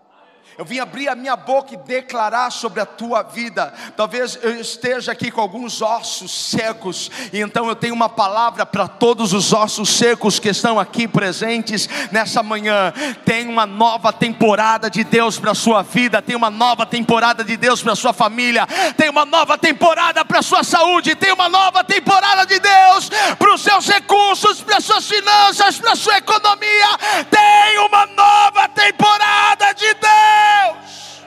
Eu 0.59 0.66
vim 0.66 0.78
abrir 0.78 1.09
a 1.09 1.14
minha 1.14 1.34
boca 1.34 1.72
e 1.72 1.78
declarar 1.78 2.51
sobre 2.51 2.80
a 2.80 2.84
tua 2.84 3.22
vida. 3.22 3.72
Talvez 3.97 4.38
eu 4.43 4.61
esteja 4.61 5.12
aqui 5.12 5.30
com 5.30 5.40
alguns 5.40 5.80
ossos 5.80 6.30
secos, 6.30 7.11
e 7.32 7.40
então 7.40 7.68
eu 7.68 7.74
tenho 7.74 7.95
uma 7.95 8.09
palavra 8.09 8.66
para 8.66 8.86
todos 8.86 9.32
os 9.32 9.53
ossos 9.55 9.88
secos 9.88 10.38
que 10.38 10.51
estão 10.51 10.78
aqui 10.78 11.09
presentes 11.09 11.88
nessa 12.11 12.43
manhã. 12.43 12.93
Tem 13.24 13.49
uma 13.49 13.64
nova 13.64 14.12
temporada 14.12 14.90
de 14.90 15.03
Deus 15.05 15.38
para 15.38 15.53
a 15.53 15.55
sua 15.55 15.82
vida, 15.82 16.20
tem 16.20 16.36
uma 16.36 16.51
nova 16.51 16.84
temporada 16.84 17.43
de 17.43 17.57
Deus 17.57 17.82
para 17.82 17.93
a 17.93 17.97
sua 17.97 18.12
família, 18.12 18.66
tem 18.97 19.09
uma 19.09 19.24
nova 19.24 19.57
temporada 19.57 20.22
para 20.22 20.40
a 20.40 20.43
sua 20.43 20.62
saúde, 20.62 21.14
tem 21.14 21.32
uma 21.32 21.49
nova 21.49 21.82
temporada 21.82 22.45
de 22.45 22.59
Deus 22.59 23.11
para 23.38 23.55
os 23.55 23.62
seus 23.62 23.88
recursos, 23.88 24.61
para 24.61 24.76
as 24.76 24.84
suas 24.84 25.09
finanças, 25.09 25.78
para 25.78 25.93
a 25.93 25.97
sua 25.97 26.18
economia. 26.18 26.99
Tem 27.30 27.78
uma 27.78 28.05
nova 28.07 28.68
temporada 28.68 29.72
de 29.72 29.95
Deus. 29.95 30.32
Deus. 30.33 31.22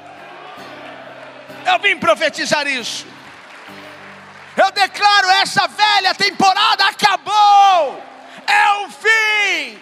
Eu 1.66 1.80
vim 1.80 1.97
profetizar 1.97 2.68
isso. 2.68 3.06
Eu 4.56 4.72
declaro: 4.72 5.30
essa 5.41 5.68
velha 5.68 6.14
temporada 6.16 6.86
acabou, 6.86 8.01
é 8.47 8.72
o 8.84 8.89
fim. 8.89 9.82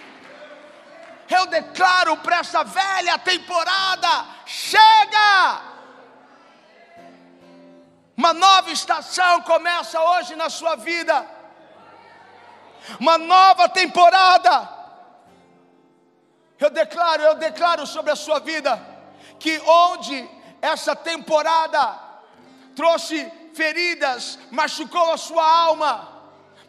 Eu 1.28 1.46
declaro 1.46 2.16
para 2.18 2.38
essa 2.38 2.64
velha 2.64 3.18
temporada: 3.18 4.26
chega. 4.46 5.72
Uma 8.16 8.32
nova 8.32 8.70
estação 8.70 9.40
começa 9.42 10.00
hoje 10.00 10.36
na 10.36 10.48
sua 10.48 10.76
vida, 10.76 11.26
uma 13.00 13.18
nova 13.18 13.68
temporada. 13.68 14.72
Eu 16.60 16.70
declaro, 16.70 17.22
eu 17.22 17.34
declaro 17.34 17.84
sobre 17.86 18.12
a 18.12 18.16
sua 18.16 18.38
vida 18.38 18.93
que 19.44 19.60
onde 19.66 20.26
essa 20.62 20.96
temporada 20.96 22.00
trouxe 22.74 23.30
feridas, 23.52 24.38
machucou 24.50 25.12
a 25.12 25.18
sua 25.18 25.46
alma, 25.46 26.14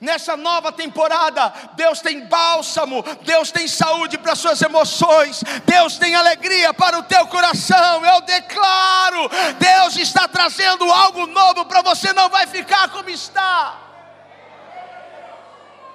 Nessa 0.02 0.36
nova 0.36 0.74
temporada, 0.74 1.54
Deus 1.76 2.02
tem 2.02 2.26
bálsamo, 2.26 3.02
Deus 3.22 3.50
tem 3.50 3.66
saúde 3.66 4.18
para 4.18 4.36
suas 4.36 4.62
emoções, 4.62 5.42
Deus 5.66 5.98
tem 5.98 6.14
alegria 6.14 6.74
para 6.74 7.00
o 7.00 7.04
teu 7.04 7.26
coração. 7.28 8.06
Eu 8.06 8.20
declaro, 8.22 9.30
Deus 9.58 9.96
está 9.96 10.28
trazendo 10.28 10.92
algo 10.92 11.26
novo 11.28 11.64
para 11.66 11.82
você, 11.82 12.12
não 12.12 12.28
vai 12.28 12.46
ficar 12.46 12.90
como 12.90 13.10
está. 13.10 13.80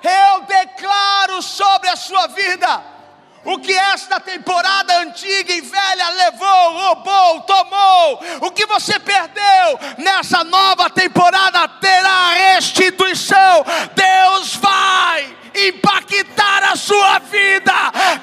Eu 0.03 0.41
declaro 0.47 1.43
sobre 1.43 1.91
a 1.91 1.95
sua 1.95 2.27
vida 2.29 3.00
o 3.45 3.59
que 3.59 3.73
esta 3.73 4.21
temporada 4.21 4.99
antiga 5.01 5.53
e 5.53 5.61
velha 5.61 6.09
levou, 6.11 6.73
roubou, 6.73 7.41
tomou, 7.43 8.21
o 8.43 8.51
que 8.51 8.67
você 8.67 8.99
perdeu, 8.99 9.79
nessa 9.99 10.45
nova 10.45 10.91
temporada 10.91 11.67
terá 11.81 12.33
restituição. 12.33 13.65
Deus 13.95 14.57
vai 14.57 15.37
impactar 15.69 16.65
a 16.65 16.77
sua 16.77 17.19
vida, 17.21 17.73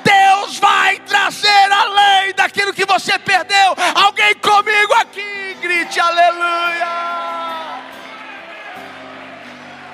Deus 0.03 0.57
vai 0.59 0.99
trazer 0.99 1.71
além 1.71 2.33
daquilo 2.33 2.73
que 2.73 2.85
você 2.85 3.17
perdeu. 3.19 3.75
Alguém 3.95 4.35
comigo 4.35 4.93
aqui, 4.93 5.57
grite 5.61 5.99
aleluia. 5.99 7.46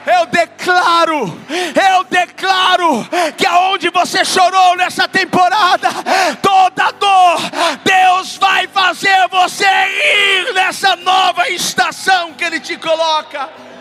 Eu 0.05 0.25
declaro, 0.25 1.39
eu 1.49 2.03
declaro 2.05 3.07
que 3.37 3.45
aonde 3.45 3.89
você 3.89 4.25
chorou 4.25 4.75
nessa 4.75 5.07
temporada, 5.07 5.89
toda 6.41 6.91
dor, 6.91 7.37
Deus 7.83 8.37
vai 8.37 8.67
fazer 8.67 9.27
você 9.29 9.65
ir 9.65 10.53
nessa 10.53 10.95
nova 10.97 11.49
estação 11.49 12.33
que 12.33 12.43
Ele 12.43 12.59
te 12.59 12.77
coloca. 12.77 13.72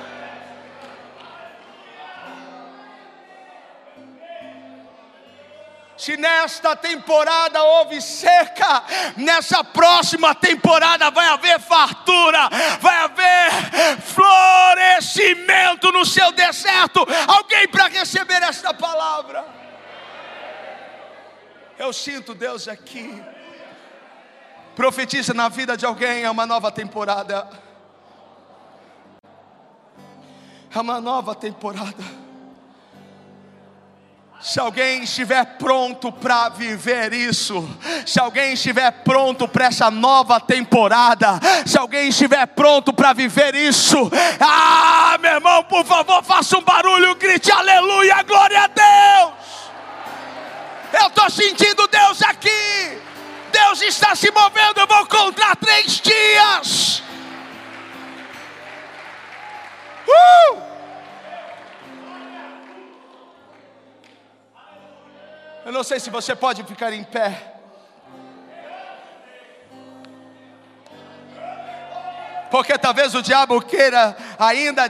Se 6.03 6.17
nesta 6.17 6.75
temporada 6.75 7.63
houve 7.63 8.03
seca, 8.03 8.83
nessa 9.17 9.63
próxima 9.63 10.35
temporada 10.35 11.13
vai 11.13 11.29
haver 11.29 11.61
fartura, 11.61 12.49
vai 12.81 13.05
haver 13.05 14.01
florescimento 14.01 15.93
no 15.93 16.05
seu 16.05 16.33
deserto. 16.33 17.07
Alguém 17.29 17.69
para 17.69 17.87
receber 17.87 18.43
esta 18.43 18.75
palavra? 18.75 19.47
Eu 21.79 21.93
sinto 21.93 22.35
Deus 22.35 22.67
aqui. 22.67 23.23
Profetiza 24.75 25.33
na 25.33 25.49
vida 25.49 25.77
de 25.77 25.87
alguém, 25.87 26.25
é 26.25 26.31
uma 26.33 26.47
nova 26.47 26.73
temporada. 26.73 27.49
É 30.75 30.81
uma 30.81 31.01
nova 31.01 31.33
temporada. 31.37 32.22
Se 34.43 34.59
alguém 34.59 35.05
estiver 35.05 35.45
pronto 35.57 36.11
para 36.11 36.49
viver 36.49 37.13
isso, 37.13 37.65
se 38.05 38.19
alguém 38.19 38.55
estiver 38.55 38.91
pronto 38.91 39.47
para 39.47 39.67
essa 39.67 39.89
nova 39.89 40.41
temporada, 40.41 41.39
se 41.65 41.79
alguém 41.79 42.09
estiver 42.09 42.45
pronto 42.49 42.93
para 42.93 43.13
viver 43.13 43.55
isso, 43.55 44.11
ah, 44.41 45.17
meu 45.21 45.35
irmão, 45.35 45.63
por 45.63 45.85
favor, 45.85 46.25
faça 46.25 46.59
um 46.59 46.63
barulho, 46.63 47.15
grite 47.15 47.53
aleluia, 47.53 48.21
glória 48.25 48.63
a 48.63 48.67
Deus. 48.67 49.33
Eu 51.01 51.07
estou 51.07 51.31
sentindo 51.31 51.87
Deus 51.87 52.21
aqui, 52.23 52.99
Deus 53.53 53.81
está 53.83 54.17
se 54.17 54.29
movendo. 54.33 54.81
Eu 54.81 54.87
vou 54.89 55.07
contar 55.07 55.55
três 55.55 56.01
dias. 56.01 57.03
Uh! 60.09 60.72
Eu 65.65 65.71
não 65.71 65.85
sei 65.85 66.01
se 66.01 66.11
você 66.11 66.35
pode 66.35 66.65
ficar 66.65 66.93
em 66.93 67.05
pé. 67.05 67.53
Porque 72.51 72.77
talvez 72.77 73.15
o 73.15 73.23
diabo 73.23 73.63
queira 73.63 74.17
ainda 74.39 74.89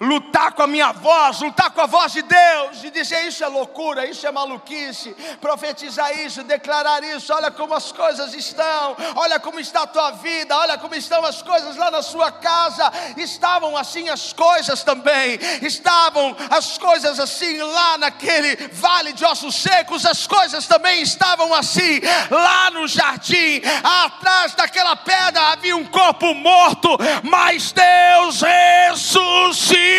lutar 0.00 0.52
com 0.52 0.62
a 0.62 0.66
minha 0.66 0.92
voz, 0.92 1.40
lutar 1.40 1.70
com 1.70 1.82
a 1.82 1.86
voz 1.86 2.12
de 2.12 2.22
Deus 2.22 2.82
e 2.82 2.90
dizer 2.90 3.26
isso 3.26 3.44
é 3.44 3.48
loucura, 3.48 4.06
isso 4.06 4.26
é 4.26 4.32
maluquice, 4.32 5.14
profetizar 5.40 6.18
isso, 6.20 6.42
declarar 6.42 7.04
isso, 7.04 7.34
olha 7.34 7.50
como 7.50 7.74
as 7.74 7.92
coisas 7.92 8.32
estão, 8.32 8.96
olha 9.16 9.38
como 9.38 9.60
está 9.60 9.82
a 9.82 9.86
tua 9.86 10.12
vida, 10.12 10.56
olha 10.56 10.78
como 10.78 10.94
estão 10.94 11.22
as 11.22 11.42
coisas 11.42 11.76
lá 11.76 11.90
na 11.90 12.00
sua 12.00 12.32
casa, 12.32 12.90
estavam 13.18 13.76
assim 13.76 14.08
as 14.08 14.32
coisas 14.32 14.82
também, 14.82 15.38
estavam 15.60 16.34
as 16.48 16.78
coisas 16.78 17.20
assim 17.20 17.58
lá 17.58 17.98
naquele 17.98 18.56
vale 18.72 19.12
de 19.12 19.22
ossos 19.26 19.54
secos, 19.56 20.06
as 20.06 20.26
coisas 20.26 20.66
também 20.66 21.02
estavam 21.02 21.52
assim, 21.52 22.00
lá 22.30 22.70
no 22.70 22.88
jardim, 22.88 23.60
atrás 23.82 24.54
daquela 24.54 24.96
pedra 24.96 25.48
havia 25.52 25.76
um 25.76 25.84
corpo 25.84 26.32
morto, 26.34 26.96
mas 27.22 27.70
Deus 27.72 28.40
ressuscitou 28.40 29.89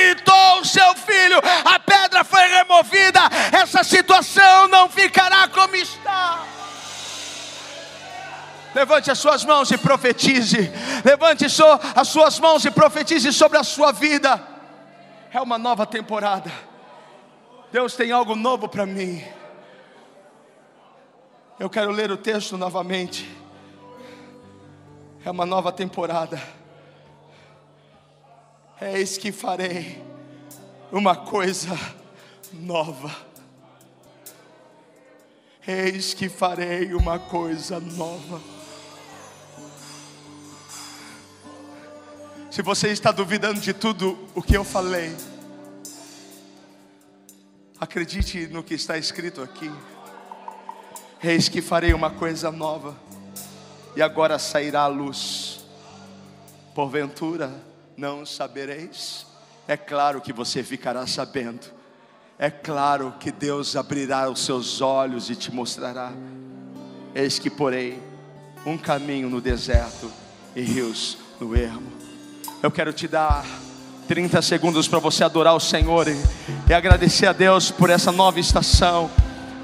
seu 0.65 0.95
filho, 0.95 1.37
a 1.65 1.79
pedra 1.79 2.23
foi 2.23 2.47
removida, 2.47 3.19
essa 3.51 3.83
situação 3.83 4.67
não 4.67 4.89
ficará 4.89 5.47
como 5.47 5.75
está. 5.75 6.45
Levante 8.73 9.11
as 9.11 9.19
suas 9.19 9.43
mãos 9.43 9.69
e 9.71 9.77
profetize. 9.77 10.71
Levante 11.03 11.45
as 11.45 12.07
suas 12.07 12.39
mãos 12.39 12.63
e 12.63 12.71
profetize 12.71 13.31
sobre 13.33 13.57
a 13.57 13.63
sua 13.63 13.91
vida. 13.91 14.41
É 15.33 15.41
uma 15.41 15.57
nova 15.57 15.85
temporada. 15.85 16.51
Deus 17.71 17.95
tem 17.95 18.11
algo 18.11 18.35
novo 18.35 18.67
para 18.67 18.85
mim. 18.85 19.23
Eu 21.59 21.69
quero 21.69 21.91
ler 21.91 22.11
o 22.11 22.17
texto 22.17 22.57
novamente. 22.57 23.29
É 25.23 25.29
uma 25.29 25.45
nova 25.45 25.71
temporada. 25.71 26.41
Eis 28.81 29.17
que 29.17 29.31
farei 29.31 30.10
uma 30.91 31.15
coisa 31.15 31.77
nova. 32.51 33.15
Eis 35.65 36.13
que 36.13 36.27
farei 36.27 36.93
uma 36.93 37.17
coisa 37.17 37.79
nova. 37.79 38.41
Se 42.49 42.61
você 42.61 42.89
está 42.89 43.11
duvidando 43.11 43.61
de 43.61 43.73
tudo 43.73 44.27
o 44.35 44.41
que 44.41 44.57
eu 44.57 44.65
falei, 44.65 45.15
acredite 47.79 48.47
no 48.47 48.61
que 48.61 48.73
está 48.73 48.97
escrito 48.97 49.41
aqui. 49.41 49.71
Eis 51.23 51.47
que 51.47 51.61
farei 51.61 51.93
uma 51.93 52.09
coisa 52.09 52.51
nova, 52.51 52.97
e 53.95 54.01
agora 54.01 54.37
sairá 54.37 54.81
a 54.81 54.87
luz. 54.87 55.63
Porventura, 56.75 57.53
não 57.95 58.25
sabereis? 58.25 59.30
É 59.71 59.77
claro 59.77 60.19
que 60.19 60.33
você 60.33 60.63
ficará 60.63 61.07
sabendo. 61.07 61.65
É 62.37 62.49
claro 62.49 63.13
que 63.17 63.31
Deus 63.31 63.77
abrirá 63.77 64.29
os 64.29 64.43
seus 64.43 64.81
olhos 64.81 65.29
e 65.29 65.35
te 65.37 65.49
mostrará. 65.49 66.11
Eis 67.15 67.39
que 67.39 67.49
porei 67.49 67.97
um 68.65 68.77
caminho 68.77 69.29
no 69.29 69.39
deserto 69.39 70.11
e 70.53 70.61
rios 70.61 71.17
no 71.39 71.55
ermo. 71.55 71.89
Eu 72.61 72.69
quero 72.69 72.91
te 72.91 73.07
dar 73.07 73.45
30 74.09 74.41
segundos 74.41 74.89
para 74.89 74.99
você 74.99 75.23
adorar 75.23 75.55
o 75.55 75.59
Senhor 75.61 76.05
e, 76.09 76.17
e 76.67 76.73
agradecer 76.73 77.27
a 77.27 77.31
Deus 77.31 77.71
por 77.71 77.89
essa 77.89 78.11
nova 78.11 78.41
estação. 78.41 79.09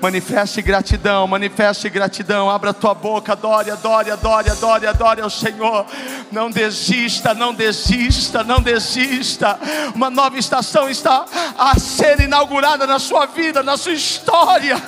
Manifeste 0.01 0.61
gratidão, 0.61 1.25
manifeste 1.27 1.89
gratidão. 1.89 2.49
Abra 2.49 2.73
tua 2.73 2.93
boca, 2.93 3.31
adore, 3.33 3.71
adore, 3.71 4.11
adore, 4.11 4.49
adore, 4.49 4.87
adore 4.87 5.21
ao 5.21 5.29
Senhor. 5.29 5.85
Não 6.31 6.51
desista, 6.51 7.33
não 7.33 7.53
desista, 7.53 8.43
não 8.43 8.61
desista. 8.61 9.59
Uma 9.95 10.09
nova 10.09 10.37
estação 10.37 10.89
está 10.89 11.25
a 11.57 11.79
ser 11.79 12.19
inaugurada 12.19 12.85
na 12.85 12.99
sua 12.99 13.25
vida, 13.25 13.63
na 13.63 13.75
sua 13.75 13.93
história. 13.93 14.81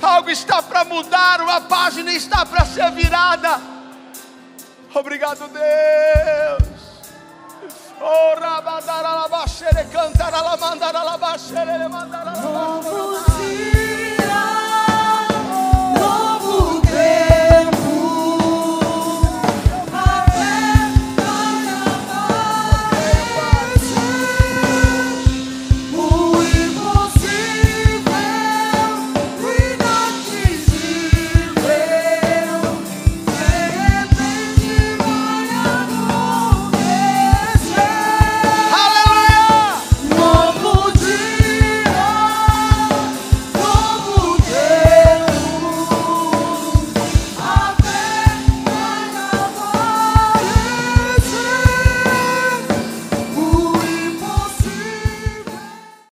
Algo 0.00 0.30
está 0.30 0.62
para 0.62 0.84
mudar, 0.84 1.40
uma 1.40 1.60
página 1.60 2.12
está 2.12 2.46
para 2.46 2.64
ser 2.64 2.90
virada. 2.92 3.60
Obrigado, 4.94 5.48
Deus. 5.48 6.77
Oh, 8.00 8.34
rabadara 8.38 9.18